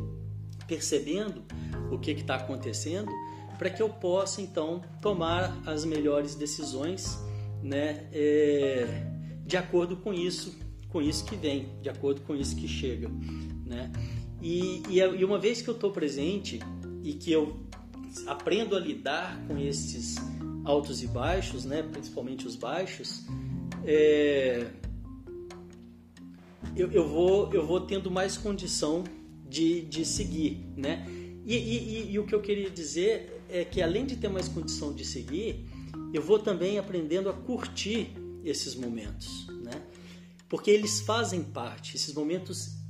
percebendo 0.67 1.43
o 1.91 1.99
que 1.99 2.11
está 2.11 2.35
acontecendo, 2.35 3.11
para 3.57 3.69
que 3.69 3.81
eu 3.81 3.89
possa 3.89 4.41
então 4.41 4.81
tomar 5.01 5.61
as 5.65 5.85
melhores 5.85 6.35
decisões, 6.35 7.17
né? 7.61 8.07
É, 8.11 9.05
de 9.45 9.57
acordo 9.57 9.97
com 9.97 10.13
isso, 10.13 10.57
com 10.89 11.01
isso 11.01 11.25
que 11.25 11.35
vem, 11.35 11.69
de 11.81 11.89
acordo 11.89 12.21
com 12.21 12.35
isso 12.35 12.55
que 12.55 12.67
chega, 12.67 13.09
né? 13.65 13.91
E, 14.41 14.81
e, 14.89 14.99
e 14.99 15.25
uma 15.25 15.37
vez 15.37 15.61
que 15.61 15.69
eu 15.69 15.75
estou 15.75 15.91
presente 15.91 16.59
e 17.03 17.13
que 17.13 17.31
eu 17.31 17.59
aprendo 18.27 18.75
a 18.75 18.79
lidar 18.79 19.39
com 19.47 19.57
esses 19.57 20.15
altos 20.65 21.03
e 21.03 21.07
baixos, 21.07 21.65
né, 21.65 21.83
principalmente 21.83 22.47
os 22.47 22.55
baixos, 22.55 23.25
é, 23.85 24.67
eu, 26.75 26.91
eu, 26.91 27.07
vou, 27.07 27.51
eu 27.53 27.65
vou 27.65 27.81
tendo 27.81 28.09
mais 28.09 28.37
condição 28.37 29.03
de, 29.47 29.81
de 29.81 30.05
seguir. 30.05 30.65
Né? 30.75 31.05
E, 31.45 31.55
e, 31.55 32.11
e, 32.11 32.19
o 32.19 32.25
que 32.25 32.33
eu 32.33 32.41
queria 32.41 32.69
dizer 32.69 33.43
é 33.49 33.65
que 33.65 33.81
além 33.81 34.05
de 34.05 34.15
ter 34.15 34.29
mais 34.29 34.47
condição 34.47 34.93
de 34.93 35.03
seguir, 35.03 35.65
eu 36.13 36.21
vou 36.21 36.39
também 36.39 36.77
aprendendo 36.77 37.29
a 37.29 37.33
curtir 37.33 38.13
esses 38.43 38.75
momentos. 38.75 39.47
Né? 39.63 39.81
Porque 40.47 40.71
eles 40.71 41.01
fazem 41.01 41.43
parte, 41.43 41.95
esses 41.95 42.13
momentos 42.13 42.81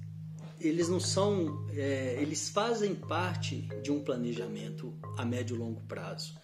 eles 0.59 0.89
não 0.89 0.99
são, 0.99 1.65
é, 1.71 2.17
eles 2.21 2.49
fazem 2.49 2.93
parte 2.93 3.67
de 3.81 3.91
um 3.91 3.99
planejamento 3.99 4.93
a 5.17 5.25
médio 5.25 5.55
e 5.55 5.59
longo 5.59 5.81
prazo. 5.81 6.35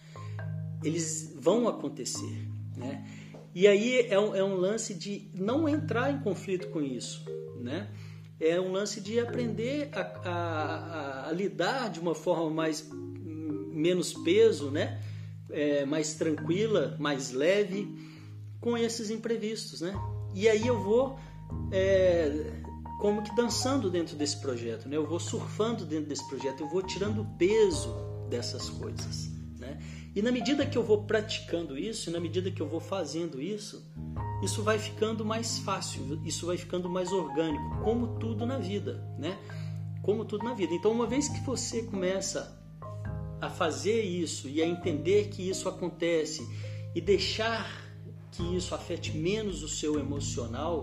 Eles 0.82 1.34
vão 1.38 1.68
acontecer, 1.68 2.48
né? 2.76 3.04
E 3.54 3.66
aí 3.66 4.06
é 4.08 4.18
um, 4.18 4.34
é 4.34 4.44
um 4.44 4.54
lance 4.54 4.94
de 4.94 5.30
não 5.34 5.68
entrar 5.68 6.12
em 6.12 6.20
conflito 6.20 6.68
com 6.68 6.80
isso, 6.80 7.24
né? 7.60 7.90
É 8.40 8.60
um 8.60 8.70
lance 8.70 9.00
de 9.00 9.18
aprender 9.18 9.90
a, 9.92 10.00
a, 10.00 11.28
a 11.28 11.32
lidar 11.32 11.90
de 11.90 11.98
uma 11.98 12.14
forma 12.14 12.50
mais 12.50 12.88
menos 13.72 14.12
peso, 14.12 14.70
né? 14.70 15.02
É, 15.50 15.84
mais 15.84 16.14
tranquila, 16.14 16.96
mais 16.98 17.32
leve 17.32 17.88
com 18.60 18.76
esses 18.76 19.10
imprevistos, 19.10 19.80
né? 19.80 19.94
E 20.34 20.48
aí 20.48 20.66
eu 20.66 20.80
vou 20.80 21.18
é, 21.72 22.62
como 22.98 23.22
que 23.22 23.34
dançando 23.34 23.90
dentro 23.90 24.16
desse 24.16 24.36
projeto, 24.36 24.88
né? 24.88 24.96
Eu 24.96 25.06
vou 25.06 25.18
surfando 25.18 25.86
dentro 25.86 26.08
desse 26.08 26.26
projeto, 26.28 26.60
eu 26.60 26.68
vou 26.68 26.82
tirando 26.82 27.22
o 27.22 27.24
peso 27.36 27.94
dessas 28.28 28.68
coisas? 28.68 29.37
E 30.18 30.22
na 30.22 30.32
medida 30.32 30.66
que 30.66 30.76
eu 30.76 30.82
vou 30.82 31.04
praticando 31.04 31.78
isso, 31.78 32.10
na 32.10 32.18
medida 32.18 32.50
que 32.50 32.60
eu 32.60 32.66
vou 32.66 32.80
fazendo 32.80 33.40
isso, 33.40 33.88
isso 34.42 34.64
vai 34.64 34.76
ficando 34.76 35.24
mais 35.24 35.60
fácil, 35.60 36.20
isso 36.24 36.44
vai 36.44 36.56
ficando 36.56 36.90
mais 36.90 37.12
orgânico, 37.12 37.78
como 37.84 38.18
tudo 38.18 38.44
na 38.44 38.58
vida, 38.58 39.00
né? 39.16 39.38
Como 40.02 40.24
tudo 40.24 40.42
na 40.42 40.54
vida. 40.54 40.74
Então, 40.74 40.90
uma 40.90 41.06
vez 41.06 41.28
que 41.28 41.38
você 41.42 41.84
começa 41.84 42.60
a 43.40 43.48
fazer 43.48 44.02
isso 44.02 44.48
e 44.48 44.60
a 44.60 44.66
entender 44.66 45.28
que 45.28 45.48
isso 45.48 45.68
acontece 45.68 46.44
e 46.96 47.00
deixar 47.00 47.88
que 48.32 48.42
isso 48.56 48.74
afete 48.74 49.16
menos 49.16 49.62
o 49.62 49.68
seu 49.68 50.00
emocional, 50.00 50.82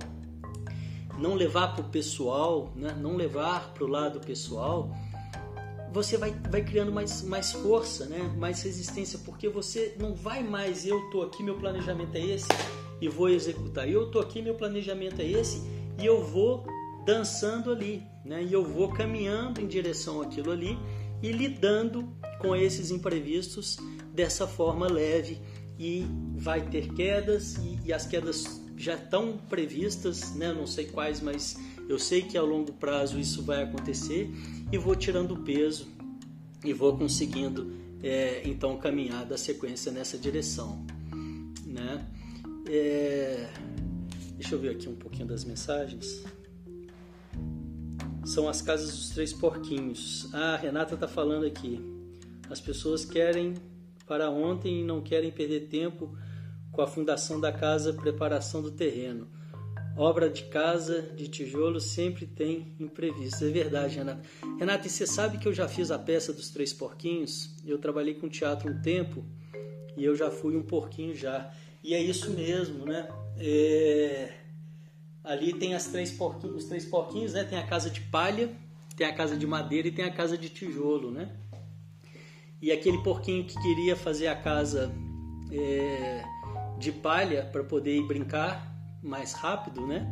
não 1.19 1.35
levar 1.35 1.75
para 1.75 1.83
o 1.83 1.89
pessoal, 1.89 2.71
né? 2.73 2.97
não 2.97 3.17
levar 3.17 3.73
para 3.73 3.83
o 3.83 3.87
lado 3.87 4.21
pessoal, 4.21 4.95
você 5.95 6.17
vai, 6.17 6.35
vai 6.51 6.61
criando 6.61 6.91
mais, 6.91 7.21
mais 7.21 7.53
força, 7.53 8.05
né? 8.05 8.19
mais 8.37 8.61
resistência, 8.61 9.17
porque 9.23 9.47
você 9.47 9.95
não 9.97 10.13
vai 10.13 10.43
mais, 10.43 10.85
eu 10.85 10.99
estou 11.05 11.23
aqui, 11.23 11.41
meu 11.41 11.55
planejamento 11.55 12.13
é 12.15 12.19
esse 12.19 12.49
e 12.99 13.07
vou 13.07 13.29
executar. 13.29 13.89
Eu 13.89 14.07
estou 14.07 14.21
aqui, 14.21 14.41
meu 14.41 14.55
planejamento 14.55 15.21
é 15.21 15.25
esse 15.25 15.61
e 15.97 16.05
eu 16.05 16.21
vou 16.21 16.65
dançando 17.05 17.71
ali, 17.71 18.03
né? 18.25 18.43
e 18.43 18.51
eu 18.51 18.61
vou 18.61 18.91
caminhando 18.91 19.61
em 19.61 19.67
direção 19.67 20.21
àquilo 20.21 20.51
ali 20.51 20.77
e 21.23 21.31
lidando 21.31 22.13
com 22.39 22.53
esses 22.53 22.91
imprevistos 22.91 23.77
dessa 24.13 24.45
forma 24.45 24.91
leve 24.91 25.39
e 25.79 26.05
vai 26.35 26.59
ter 26.59 26.93
quedas 26.93 27.55
e, 27.55 27.79
e 27.85 27.93
as 27.93 28.05
quedas 28.05 28.61
já 28.75 28.95
estão 28.95 29.37
previstas, 29.49 30.35
né? 30.35 30.51
não 30.51 30.67
sei 30.67 30.87
quais, 30.87 31.21
mas 31.21 31.57
eu 31.87 31.99
sei 31.99 32.21
que 32.21 32.37
a 32.37 32.41
longo 32.41 32.73
prazo 32.73 33.19
isso 33.19 33.43
vai 33.43 33.63
acontecer 33.63 34.29
e 34.71 34.77
vou 34.77 34.95
tirando 34.95 35.37
peso 35.37 35.87
e 36.63 36.73
vou 36.73 36.97
conseguindo 36.97 37.73
é, 38.01 38.41
então 38.47 38.77
caminhar 38.77 39.25
da 39.25 39.37
sequência 39.37 39.91
nessa 39.91 40.17
direção, 40.17 40.85
né? 41.65 42.05
É... 42.67 43.49
Deixa 44.35 44.55
eu 44.55 44.59
ver 44.59 44.71
aqui 44.71 44.89
um 44.89 44.95
pouquinho 44.95 45.27
das 45.27 45.45
mensagens. 45.45 46.23
São 48.25 48.49
as 48.49 48.61
casas 48.61 48.91
dos 48.91 49.09
três 49.09 49.31
porquinhos. 49.31 50.27
Ah, 50.33 50.55
a 50.55 50.57
Renata 50.57 50.95
está 50.95 51.07
falando 51.07 51.45
aqui. 51.45 51.79
As 52.49 52.59
pessoas 52.59 53.05
querem 53.05 53.53
para 54.05 54.29
ontem 54.29 54.81
e 54.81 54.83
não 54.83 55.01
querem 55.01 55.31
perder 55.31 55.67
tempo 55.67 56.15
com 56.71 56.81
a 56.81 56.87
fundação 56.87 57.39
da 57.39 57.51
casa, 57.51 57.93
preparação 57.93 58.61
do 58.61 58.71
terreno. 58.71 59.27
Obra 59.97 60.29
de 60.29 60.43
casa 60.43 61.01
de 61.15 61.29
tijolo 61.29 61.79
sempre 61.79 62.25
tem 62.25 62.75
imprevistos. 62.77 63.41
É 63.41 63.49
verdade, 63.49 63.95
Renata. 63.95 64.21
Renata, 64.59 64.87
e 64.87 64.89
você 64.89 65.07
sabe 65.07 65.37
que 65.37 65.47
eu 65.47 65.53
já 65.53 65.69
fiz 65.69 65.89
a 65.89 65.97
peça 65.97 66.33
dos 66.33 66.49
Três 66.49 66.73
Porquinhos? 66.73 67.55
Eu 67.65 67.77
trabalhei 67.77 68.13
com 68.13 68.27
teatro 68.27 68.69
um 68.69 68.81
tempo 68.81 69.23
e 69.95 70.03
eu 70.03 70.13
já 70.13 70.29
fui 70.29 70.57
um 70.57 70.63
porquinho 70.63 71.15
já. 71.15 71.49
E 71.81 71.93
é 71.93 72.01
isso 72.01 72.31
mesmo, 72.31 72.85
né? 72.85 73.07
É... 73.37 74.33
Ali 75.23 75.53
tem 75.53 75.73
as 75.73 75.87
três 75.87 76.11
porquinhos, 76.11 76.57
os 76.57 76.65
três 76.65 76.85
porquinhos, 76.85 77.33
né? 77.33 77.45
Tem 77.45 77.57
a 77.57 77.65
casa 77.65 77.89
de 77.89 78.01
palha, 78.01 78.53
tem 78.97 79.07
a 79.07 79.13
casa 79.13 79.37
de 79.37 79.47
madeira 79.47 79.87
e 79.87 79.91
tem 79.91 80.03
a 80.03 80.11
casa 80.11 80.37
de 80.37 80.49
tijolo, 80.49 81.09
né? 81.09 81.37
E 82.61 82.69
aquele 82.69 82.97
porquinho 83.01 83.45
que 83.45 83.59
queria 83.61 83.95
fazer 83.95 84.27
a 84.27 84.35
casa 84.35 84.91
é 85.49 86.21
de 86.77 86.91
palha 86.91 87.45
para 87.45 87.63
poder 87.63 87.95
ir 87.95 88.05
brincar 88.05 88.74
mais 89.05 89.33
rápido, 89.33 89.85
né? 89.85 90.11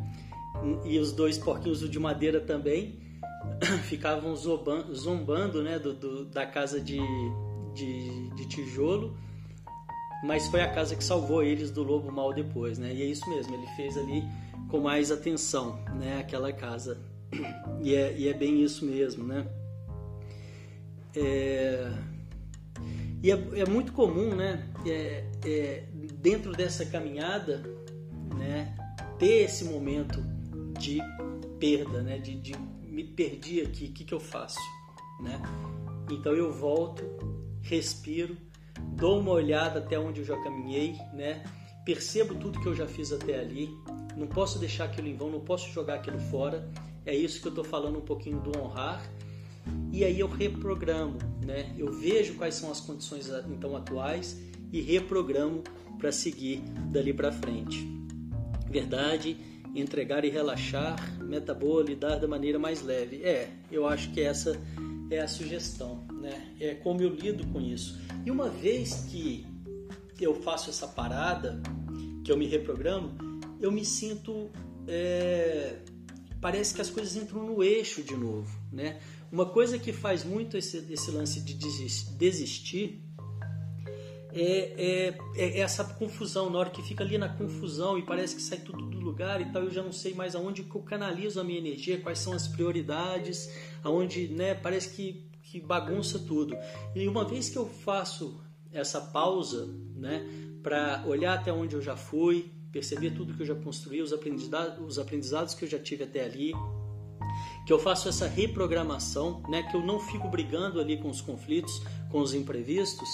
E 0.85 0.99
os 0.99 1.11
dois 1.11 1.37
porquinhos 1.37 1.89
de 1.89 1.99
madeira 1.99 2.39
também 2.39 2.99
ficavam 3.89 4.35
zombando, 4.35 5.63
né? 5.63 5.79
Do, 5.79 5.93
do, 5.93 6.25
da 6.25 6.45
casa 6.45 6.79
de, 6.79 6.99
de, 7.73 8.29
de, 8.35 8.47
tijolo, 8.47 9.17
mas 10.23 10.47
foi 10.47 10.61
a 10.61 10.71
casa 10.71 10.95
que 10.95 11.03
salvou 11.03 11.43
eles 11.43 11.71
do 11.71 11.83
lobo 11.83 12.11
mal 12.11 12.33
depois, 12.33 12.77
né? 12.77 12.93
E 12.93 13.01
é 13.01 13.05
isso 13.05 13.27
mesmo, 13.29 13.53
ele 13.53 13.67
fez 13.75 13.97
ali 13.97 14.23
com 14.69 14.79
mais 14.79 15.11
atenção, 15.11 15.79
né? 15.95 16.19
Aquela 16.19 16.53
casa. 16.53 16.97
E 17.81 17.95
é, 17.95 18.15
e 18.15 18.27
é 18.27 18.33
bem 18.33 18.61
isso 18.61 18.85
mesmo, 18.85 19.23
né? 19.23 19.47
É... 21.15 21.91
E 23.21 23.31
é, 23.31 23.35
é, 23.55 23.65
muito 23.65 23.93
comum, 23.93 24.35
né? 24.35 24.67
É, 24.85 25.23
é, 25.45 25.83
dentro 26.15 26.51
dessa 26.51 26.85
caminhada, 26.85 27.63
ter 29.23 29.43
esse 29.43 29.63
momento 29.63 30.21
de 30.77 30.99
perda, 31.57 32.01
né, 32.03 32.17
de, 32.17 32.35
de 32.35 32.53
me 32.83 33.05
perdi 33.05 33.61
aqui, 33.61 33.85
o 33.85 33.93
que, 33.93 34.03
que 34.03 34.13
eu 34.13 34.19
faço, 34.19 34.59
né? 35.21 35.41
Então 36.11 36.33
eu 36.33 36.51
volto, 36.51 37.01
respiro, 37.61 38.35
dou 38.97 39.21
uma 39.21 39.31
olhada 39.31 39.79
até 39.79 39.97
onde 39.97 40.19
eu 40.19 40.25
já 40.25 40.35
caminhei, 40.43 40.97
né? 41.13 41.41
percebo 41.85 42.35
tudo 42.35 42.59
que 42.59 42.67
eu 42.67 42.75
já 42.75 42.85
fiz 42.85 43.13
até 43.13 43.39
ali, 43.39 43.69
não 44.17 44.27
posso 44.27 44.59
deixar 44.59 44.85
aquilo 44.85 45.07
em 45.07 45.15
vão, 45.15 45.31
não 45.31 45.39
posso 45.39 45.71
jogar 45.71 45.95
aquilo 45.95 46.19
fora. 46.19 46.69
É 47.05 47.15
isso 47.15 47.41
que 47.41 47.47
eu 47.47 47.51
estou 47.51 47.63
falando 47.63 47.99
um 47.99 48.05
pouquinho 48.05 48.41
do 48.41 48.57
honrar. 48.59 49.09
E 49.91 50.03
aí 50.03 50.19
eu 50.19 50.27
reprogramo, 50.27 51.17
né? 51.45 51.73
Eu 51.77 51.93
vejo 51.93 52.35
quais 52.35 52.55
são 52.55 52.69
as 52.69 52.81
condições 52.81 53.29
então 53.49 53.75
atuais 53.75 54.37
e 54.71 54.81
reprogramo 54.81 55.63
para 55.97 56.11
seguir 56.11 56.59
dali 56.91 57.13
para 57.13 57.31
frente. 57.31 58.03
Verdade, 58.73 59.37
entregar 59.75 60.25
e 60.25 60.31
relaxar, 60.31 60.95
meta 61.21 61.53
boa, 61.53 61.83
lidar 61.83 62.15
da 62.15 62.27
maneira 62.27 62.57
mais 62.57 62.81
leve. 62.81 63.21
É, 63.23 63.51
eu 63.71 63.85
acho 63.85 64.11
que 64.11 64.19
essa 64.19 64.59
é 65.11 65.19
a 65.19 65.27
sugestão, 65.27 66.03
né? 66.11 66.55
É 66.59 66.73
como 66.73 66.99
eu 66.99 67.09
lido 67.09 67.45
com 67.49 67.61
isso. 67.61 68.01
E 68.25 68.31
uma 68.31 68.49
vez 68.49 69.05
que 69.11 69.45
eu 70.19 70.33
faço 70.33 70.71
essa 70.71 70.87
parada, 70.87 71.61
que 72.25 72.31
eu 72.31 72.35
me 72.35 72.47
reprogramo, 72.47 73.11
eu 73.61 73.71
me 73.71 73.85
sinto. 73.85 74.49
É, 74.87 75.77
parece 76.41 76.73
que 76.73 76.81
as 76.81 76.89
coisas 76.89 77.15
entram 77.15 77.45
no 77.45 77.63
eixo 77.63 78.01
de 78.01 78.17
novo, 78.17 78.49
né? 78.71 78.99
Uma 79.31 79.45
coisa 79.45 79.77
que 79.77 79.93
faz 79.93 80.23
muito 80.23 80.57
esse, 80.57 80.83
esse 80.89 81.11
lance 81.11 81.41
de 81.41 81.53
desistir 81.53 83.02
é, 84.35 84.73
é, 84.77 85.17
é, 85.35 85.59
essa 85.59 85.83
confusão, 85.83 86.49
na 86.49 86.57
hora 86.57 86.69
que 86.71 86.81
fica 86.81 87.03
ali 87.03 87.19
na 87.19 87.29
confusão 87.29 87.97
e 87.97 88.01
parece 88.01 88.35
que 88.35 88.41
sai 88.41 88.57
tudo 88.57 88.83
do 88.83 88.99
lugar 88.99 89.39
e 89.39 89.51
tal, 89.51 89.63
eu 89.63 89.71
já 89.71 89.83
não 89.83 89.91
sei 89.91 90.15
mais 90.15 90.35
aonde 90.35 90.63
que 90.63 90.75
eu 90.75 90.81
canalizo 90.81 91.39
a 91.39 91.43
minha 91.43 91.59
energia, 91.59 92.01
quais 92.01 92.17
são 92.17 92.33
as 92.33 92.47
prioridades, 92.47 93.49
aonde, 93.83 94.27
né, 94.29 94.55
parece 94.55 94.95
que, 94.95 95.23
que 95.43 95.59
bagunça 95.61 96.17
tudo. 96.17 96.57
E 96.95 97.07
uma 97.07 97.23
vez 97.23 97.49
que 97.49 97.57
eu 97.57 97.67
faço 97.67 98.41
essa 98.71 98.99
pausa, 98.99 99.67
né, 99.95 100.27
para 100.63 101.03
olhar 101.05 101.35
até 101.37 101.53
onde 101.53 101.75
eu 101.75 101.81
já 101.81 101.95
fui, 101.95 102.51
perceber 102.71 103.11
tudo 103.11 103.35
que 103.35 103.43
eu 103.43 103.45
já 103.45 103.55
construí, 103.55 104.01
os 104.01 104.11
aprendizados, 104.11 104.83
os 104.83 104.97
aprendizados 104.97 105.53
que 105.53 105.63
eu 105.63 105.69
já 105.69 105.77
tive 105.77 106.05
até 106.05 106.25
ali, 106.25 106.53
que 107.67 107.71
eu 107.71 107.77
faço 107.77 108.09
essa 108.09 108.27
reprogramação, 108.27 109.43
né, 109.47 109.61
que 109.61 109.77
eu 109.77 109.85
não 109.85 109.99
fico 109.99 110.27
brigando 110.27 110.79
ali 110.79 110.97
com 110.97 111.09
os 111.09 111.21
conflitos, 111.21 111.83
com 112.09 112.19
os 112.19 112.33
imprevistos, 112.33 113.07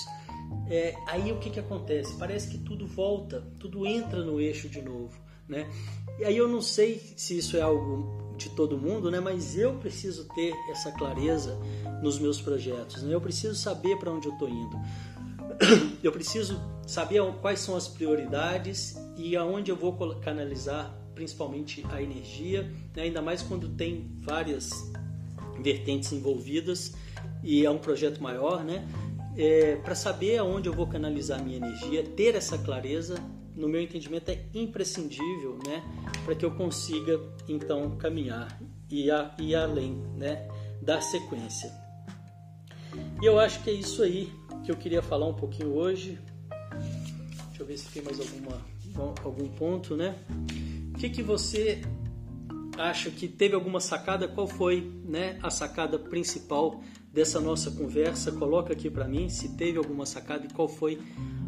é, 0.70 0.96
aí 1.08 1.32
o 1.32 1.38
que, 1.38 1.50
que 1.50 1.60
acontece? 1.60 2.16
Parece 2.18 2.48
que 2.50 2.58
tudo 2.60 2.86
volta, 2.86 3.44
tudo 3.60 3.86
entra 3.88 4.24
no 4.24 4.40
eixo 4.40 4.70
de 4.70 4.82
novo. 4.82 5.18
Né? 5.48 5.68
E 6.20 6.26
aí 6.26 6.38
eu 6.38 6.48
não 6.48 6.62
sei 6.62 7.02
se 7.18 7.38
isso 7.38 7.58
é 7.58 7.62
algo 7.62 8.36
de 8.38 8.50
todo 8.50 8.78
mundo, 8.78 9.10
né? 9.10 9.20
mas 9.20 9.58
eu 9.58 9.74
preciso 9.76 10.26
ter 10.36 10.54
essa 10.70 10.92
clareza 10.92 11.58
nos 12.04 12.20
meus 12.20 12.40
projetos. 12.40 13.02
Né? 13.02 13.16
Eu 13.16 13.22
preciso 13.22 13.56
saber 13.56 13.98
para 13.98 14.12
onde 14.12 14.28
eu 14.28 14.34
estou 14.34 14.48
indo. 14.48 14.80
Eu 16.02 16.14
preciso 16.14 16.58
saber 16.88 17.22
quais 17.42 17.60
são 17.60 17.76
as 17.76 17.86
prioridades 17.86 18.96
e 19.18 19.36
aonde 19.36 19.70
eu 19.70 19.76
vou 19.76 19.94
canalizar 20.22 20.98
principalmente 21.14 21.86
a 21.90 22.02
energia, 22.02 22.64
né? 22.96 23.04
ainda 23.04 23.22
mais 23.22 23.42
quando 23.42 23.68
tem 23.68 24.10
várias 24.22 24.70
vertentes 25.62 26.14
envolvidas 26.14 26.94
e 27.44 27.66
é 27.66 27.70
um 27.70 27.78
projeto 27.78 28.24
maior, 28.24 28.64
né? 28.64 28.88
É, 29.38 29.76
para 29.78 29.96
saber 29.96 30.38
aonde 30.38 30.68
eu 30.68 30.74
vou 30.74 30.88
canalizar 30.88 31.44
minha 31.44 31.58
energia, 31.58 32.04
ter 32.04 32.36
essa 32.36 32.58
clareza, 32.58 33.16
no 33.56 33.68
meu 33.68 33.82
entendimento, 33.82 34.30
é 34.30 34.46
imprescindível, 34.54 35.60
né, 35.66 35.84
para 36.24 36.36
que 36.36 36.46
eu 36.46 36.52
consiga 36.52 37.20
então 37.48 37.98
caminhar 37.98 38.60
e 38.90 39.12
a, 39.12 39.36
ir 39.38 39.56
além, 39.56 39.96
né, 40.18 40.48
dar 40.82 41.02
sequência. 41.02 41.72
E 43.22 43.26
eu 43.26 43.40
acho 43.40 43.62
que 43.64 43.70
é 43.70 43.74
isso 43.74 44.02
aí 44.02 44.32
que 44.64 44.72
eu 44.72 44.76
queria 44.76 45.02
falar 45.02 45.28
um 45.28 45.34
pouquinho 45.34 45.74
hoje. 45.74 46.18
Deixa 47.48 47.62
eu 47.62 47.66
ver 47.66 47.78
se 47.78 47.90
tem 47.90 48.02
mais 48.02 48.20
alguma 48.20 48.70
algum 49.24 49.48
ponto, 49.48 49.96
né? 49.96 50.16
O 50.94 50.98
que 50.98 51.10
que 51.10 51.24
você 51.24 51.82
acha 52.78 53.10
que 53.10 53.28
teve 53.28 53.56
alguma 53.56 53.80
sacada? 53.80 54.28
Qual 54.28 54.48
foi, 54.48 54.92
né, 55.06 55.38
a 55.42 55.50
sacada 55.50 55.98
principal 55.98 56.82
dessa 57.20 57.42
nossa 57.42 57.70
conversa, 57.70 58.32
coloca 58.32 58.72
aqui 58.72 58.90
para 58.90 59.06
mim 59.06 59.28
se 59.28 59.50
teve 59.50 59.78
alguma 59.78 60.06
sacada 60.06 60.46
e 60.46 60.54
qual 60.54 60.70
foi 60.70 60.98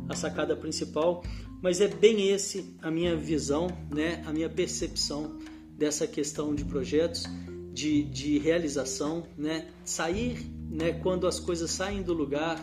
a 0.10 0.14
sacada 0.14 0.54
principal. 0.54 1.24
Mas 1.62 1.80
é 1.80 1.88
bem 1.88 2.28
esse 2.28 2.76
a 2.82 2.92
minha 2.92 3.16
visão, 3.16 3.68
né, 3.90 4.22
a 4.26 4.34
minha 4.34 4.50
percepção 4.50 5.40
dessa 5.78 6.06
questão 6.06 6.54
de 6.54 6.66
projetos, 6.66 7.24
de, 7.72 8.04
de 8.04 8.38
realização, 8.38 9.26
né, 9.38 9.70
sair, 9.86 10.46
né, 10.70 10.92
quando 10.92 11.26
as 11.26 11.40
coisas 11.40 11.72
saem 11.72 12.04
do 12.04 12.12
lugar, 12.14 12.60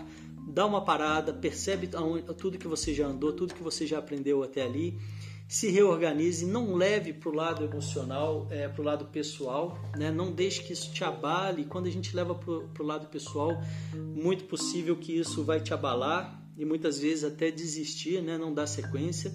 dá 0.46 0.66
uma 0.66 0.84
parada, 0.84 1.32
percebe 1.32 1.88
tudo 2.36 2.58
que 2.58 2.68
você 2.68 2.92
já 2.92 3.06
andou, 3.06 3.32
tudo 3.32 3.54
que 3.54 3.62
você 3.62 3.86
já 3.86 4.00
aprendeu 4.00 4.42
até 4.42 4.60
ali 4.60 4.98
se 5.48 5.70
reorganize, 5.70 6.44
não 6.44 6.74
leve 6.74 7.14
para 7.14 7.30
o 7.30 7.34
lado 7.34 7.64
emocional, 7.64 8.46
é, 8.50 8.68
para 8.68 8.82
o 8.82 8.84
lado 8.84 9.06
pessoal, 9.06 9.78
né? 9.96 10.10
não 10.10 10.30
deixe 10.30 10.62
que 10.62 10.74
isso 10.74 10.92
te 10.92 11.02
abale. 11.02 11.64
Quando 11.64 11.86
a 11.86 11.90
gente 11.90 12.14
leva 12.14 12.34
para 12.34 12.82
o 12.82 12.86
lado 12.86 13.06
pessoal, 13.06 13.58
muito 13.94 14.44
possível 14.44 14.94
que 14.94 15.18
isso 15.18 15.42
vai 15.42 15.58
te 15.58 15.72
abalar 15.72 16.46
e 16.54 16.66
muitas 16.66 16.98
vezes 16.98 17.24
até 17.24 17.50
desistir, 17.50 18.20
né? 18.20 18.36
não 18.36 18.52
dar 18.52 18.66
sequência. 18.66 19.34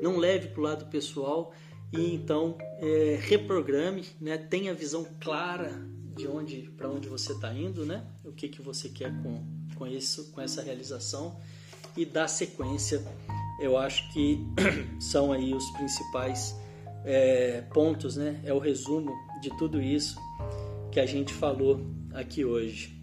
Não 0.00 0.16
leve 0.16 0.48
para 0.48 0.60
o 0.60 0.64
lado 0.64 0.86
pessoal 0.86 1.52
e 1.92 2.14
então 2.14 2.56
é, 2.78 3.18
reprograme, 3.20 4.06
né? 4.18 4.38
tenha 4.38 4.72
visão 4.72 5.06
clara 5.20 5.86
de 6.16 6.26
onde 6.26 6.62
para 6.78 6.88
onde 6.88 7.10
você 7.10 7.32
está 7.32 7.52
indo, 7.52 7.84
né? 7.84 8.06
o 8.24 8.32
que, 8.32 8.48
que 8.48 8.62
você 8.62 8.88
quer 8.88 9.12
com, 9.22 9.44
com 9.74 9.86
isso, 9.86 10.30
com 10.32 10.40
essa 10.40 10.62
realização 10.62 11.38
e 11.94 12.06
dá 12.06 12.26
sequência 12.26 13.04
eu 13.58 13.76
acho 13.76 14.12
que 14.12 14.44
são 15.00 15.32
aí 15.32 15.54
os 15.54 15.70
principais 15.72 16.54
é, 17.04 17.62
pontos, 17.72 18.16
né? 18.16 18.40
É 18.44 18.52
o 18.52 18.58
resumo 18.58 19.12
de 19.40 19.50
tudo 19.58 19.80
isso 19.80 20.18
que 20.90 21.00
a 21.00 21.06
gente 21.06 21.32
falou 21.32 21.80
aqui 22.12 22.44
hoje. 22.44 23.02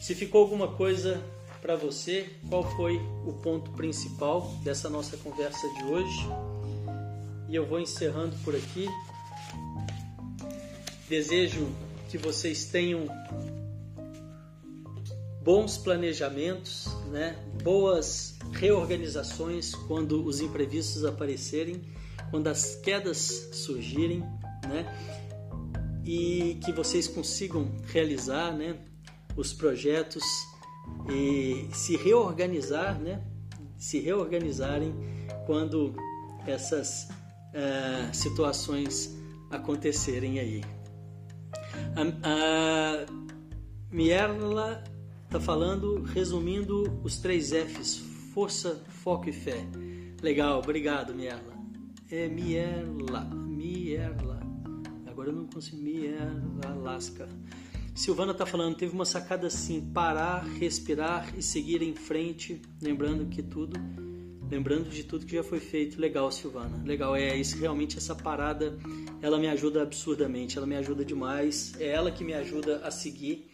Se 0.00 0.14
ficou 0.14 0.42
alguma 0.42 0.68
coisa 0.68 1.22
para 1.62 1.76
você, 1.76 2.28
qual 2.48 2.62
foi 2.76 3.00
o 3.26 3.32
ponto 3.32 3.70
principal 3.70 4.52
dessa 4.62 4.90
nossa 4.90 5.16
conversa 5.16 5.66
de 5.74 5.84
hoje? 5.84 6.28
E 7.48 7.54
eu 7.54 7.64
vou 7.64 7.80
encerrando 7.80 8.36
por 8.44 8.54
aqui. 8.54 8.86
Desejo 11.08 11.68
que 12.10 12.18
vocês 12.18 12.66
tenham 12.66 13.06
bons 15.44 15.76
planejamentos, 15.76 16.88
né? 17.10 17.36
boas 17.62 18.38
reorganizações 18.52 19.74
quando 19.74 20.24
os 20.24 20.40
imprevistos 20.40 21.04
aparecerem, 21.04 21.82
quando 22.30 22.48
as 22.48 22.76
quedas 22.76 23.50
surgirem, 23.52 24.20
né? 24.66 24.90
E 26.02 26.58
que 26.64 26.72
vocês 26.72 27.06
consigam 27.06 27.70
realizar, 27.86 28.52
né? 28.56 28.78
Os 29.36 29.52
projetos 29.52 30.24
e 31.10 31.68
se 31.72 31.96
reorganizar, 31.96 32.98
né? 32.98 33.22
Se 33.76 34.00
reorganizarem 34.00 34.94
quando 35.46 35.94
essas 36.46 37.08
uh, 37.52 38.14
situações 38.14 39.14
acontecerem 39.50 40.40
aí. 40.40 40.64
A, 41.94 43.02
a 43.02 43.06
Mierla 43.90 44.82
está 45.34 45.44
falando, 45.44 46.00
resumindo 46.02 47.00
os 47.02 47.16
três 47.16 47.50
Fs: 47.50 47.96
força, 48.32 48.84
foco 49.02 49.28
e 49.28 49.32
fé. 49.32 49.66
Legal, 50.22 50.60
obrigado, 50.60 51.12
Mierla. 51.12 51.54
É 52.08 52.28
Mierla, 52.28 53.24
Mierla. 53.24 54.40
Agora 55.08 55.30
eu 55.30 55.34
não 55.34 55.48
consigo. 55.48 55.82
Mierla, 55.82 56.76
Lasca. 56.80 57.28
Silvana 57.96 58.30
está 58.30 58.46
falando, 58.46 58.76
teve 58.76 58.94
uma 58.94 59.04
sacada 59.04 59.48
assim, 59.48 59.80
parar, 59.92 60.44
respirar 60.44 61.36
e 61.36 61.42
seguir 61.42 61.82
em 61.82 61.96
frente, 61.96 62.62
lembrando 62.80 63.26
que 63.26 63.42
tudo, 63.42 63.76
lembrando 64.48 64.88
de 64.88 65.02
tudo 65.02 65.26
que 65.26 65.34
já 65.34 65.42
foi 65.42 65.58
feito. 65.58 66.00
Legal, 66.00 66.30
Silvana. 66.30 66.80
Legal, 66.84 67.16
é 67.16 67.36
isso 67.36 67.58
realmente 67.58 67.98
essa 67.98 68.14
parada, 68.14 68.78
ela 69.20 69.36
me 69.36 69.48
ajuda 69.48 69.82
absurdamente, 69.82 70.56
ela 70.56 70.66
me 70.66 70.76
ajuda 70.76 71.04
demais. 71.04 71.74
É 71.80 71.88
ela 71.88 72.12
que 72.12 72.22
me 72.22 72.34
ajuda 72.34 72.86
a 72.86 72.90
seguir 72.92 73.52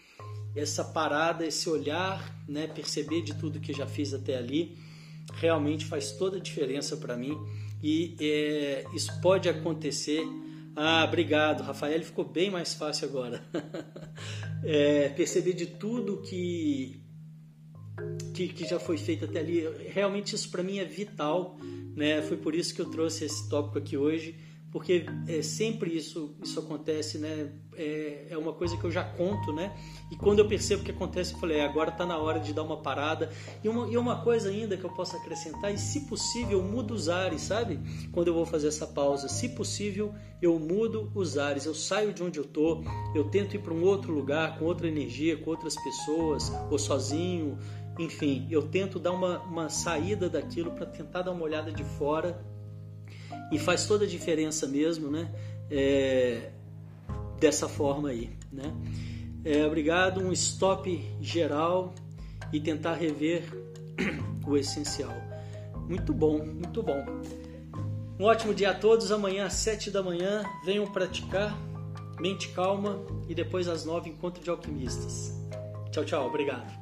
essa 0.54 0.84
parada, 0.84 1.46
esse 1.46 1.68
olhar, 1.68 2.42
né, 2.48 2.66
perceber 2.66 3.22
de 3.22 3.34
tudo 3.34 3.60
que 3.60 3.72
já 3.72 3.86
fiz 3.86 4.12
até 4.12 4.36
ali, 4.36 4.76
realmente 5.34 5.84
faz 5.84 6.12
toda 6.12 6.38
a 6.38 6.40
diferença 6.40 6.96
para 6.96 7.16
mim 7.16 7.38
e 7.82 8.16
é, 8.20 8.84
isso 8.94 9.20
pode 9.20 9.48
acontecer. 9.48 10.22
Ah, 10.76 11.04
obrigado, 11.04 11.62
Rafael, 11.62 12.02
ficou 12.02 12.24
bem 12.24 12.50
mais 12.50 12.74
fácil 12.74 13.08
agora. 13.08 13.42
é, 14.64 15.08
perceber 15.10 15.52
de 15.52 15.66
tudo 15.66 16.22
que, 16.22 17.00
que, 18.34 18.48
que 18.48 18.68
já 18.68 18.78
foi 18.78 18.98
feito 18.98 19.24
até 19.24 19.40
ali, 19.40 19.64
realmente 19.88 20.34
isso 20.34 20.50
para 20.50 20.62
mim 20.62 20.78
é 20.78 20.84
vital, 20.84 21.56
né? 21.96 22.22
Foi 22.22 22.36
por 22.36 22.54
isso 22.54 22.74
que 22.74 22.80
eu 22.80 22.90
trouxe 22.90 23.24
esse 23.24 23.48
tópico 23.48 23.78
aqui 23.78 23.96
hoje 23.96 24.36
porque 24.72 25.04
é, 25.26 25.42
sempre 25.42 25.96
isso, 25.96 26.36
isso 26.42 26.60
acontece, 26.60 27.18
né? 27.18 27.50
É, 27.76 28.26
é, 28.30 28.38
uma 28.38 28.52
coisa 28.52 28.76
que 28.76 28.84
eu 28.84 28.90
já 28.90 29.02
conto, 29.02 29.52
né? 29.52 29.74
E 30.12 30.16
quando 30.16 30.38
eu 30.38 30.46
percebo 30.46 30.84
que 30.84 30.92
acontece, 30.92 31.32
eu 31.32 31.40
falei, 31.40 31.58
é, 31.58 31.64
agora 31.64 31.90
está 31.90 32.06
na 32.06 32.16
hora 32.18 32.38
de 32.38 32.52
dar 32.52 32.62
uma 32.62 32.76
parada. 32.76 33.30
E 33.64 33.68
uma, 33.68 33.88
e 33.88 33.96
uma 33.96 34.22
coisa 34.22 34.48
ainda 34.48 34.76
que 34.76 34.84
eu 34.84 34.90
posso 34.90 35.16
acrescentar, 35.16 35.74
e 35.74 35.78
se 35.78 36.02
possível, 36.06 36.58
eu 36.58 36.64
mudo 36.64 36.94
os 36.94 37.08
ares, 37.08 37.42
sabe? 37.42 37.80
Quando 38.12 38.28
eu 38.28 38.34
vou 38.34 38.46
fazer 38.46 38.68
essa 38.68 38.86
pausa, 38.86 39.28
se 39.28 39.48
possível, 39.48 40.14
eu 40.40 40.56
mudo 40.58 41.10
os 41.14 41.36
ares, 41.36 41.64
eu 41.66 41.74
saio 41.74 42.12
de 42.12 42.22
onde 42.22 42.38
eu 42.38 42.44
tô, 42.44 42.84
eu 43.14 43.24
tento 43.24 43.56
ir 43.56 43.58
para 43.58 43.74
um 43.74 43.82
outro 43.82 44.12
lugar, 44.12 44.56
com 44.56 44.66
outra 44.66 44.86
energia, 44.86 45.36
com 45.36 45.50
outras 45.50 45.74
pessoas, 45.82 46.52
ou 46.70 46.78
sozinho, 46.78 47.58
enfim, 47.98 48.46
eu 48.50 48.62
tento 48.62 49.00
dar 49.00 49.10
uma, 49.10 49.40
uma 49.40 49.68
saída 49.68 50.28
daquilo 50.28 50.70
para 50.70 50.86
tentar 50.86 51.22
dar 51.22 51.32
uma 51.32 51.42
olhada 51.42 51.72
de 51.72 51.82
fora 51.82 52.40
e 53.50 53.58
faz 53.58 53.86
toda 53.86 54.04
a 54.04 54.08
diferença 54.08 54.66
mesmo, 54.66 55.10
né? 55.10 55.30
É, 55.70 56.50
dessa 57.38 57.68
forma 57.68 58.10
aí, 58.10 58.30
né? 58.52 58.72
É, 59.44 59.66
obrigado, 59.66 60.20
um 60.20 60.32
stop 60.32 61.02
geral 61.20 61.94
e 62.52 62.60
tentar 62.60 62.94
rever 62.94 63.44
o 64.46 64.56
essencial. 64.56 65.14
Muito 65.88 66.12
bom, 66.12 66.44
muito 66.44 66.82
bom. 66.82 67.04
Um 68.18 68.24
ótimo 68.24 68.54
dia 68.54 68.70
a 68.70 68.74
todos. 68.74 69.10
Amanhã 69.10 69.46
às 69.46 69.54
7 69.54 69.90
da 69.90 70.02
manhã, 70.02 70.44
venham 70.64 70.86
praticar. 70.86 71.56
Mente 72.20 72.48
calma 72.50 73.00
e 73.26 73.34
depois 73.34 73.66
às 73.66 73.86
9 73.86 74.10
encontro 74.10 74.44
de 74.44 74.50
alquimistas. 74.50 75.34
Tchau, 75.90 76.04
tchau. 76.04 76.26
Obrigado. 76.28 76.79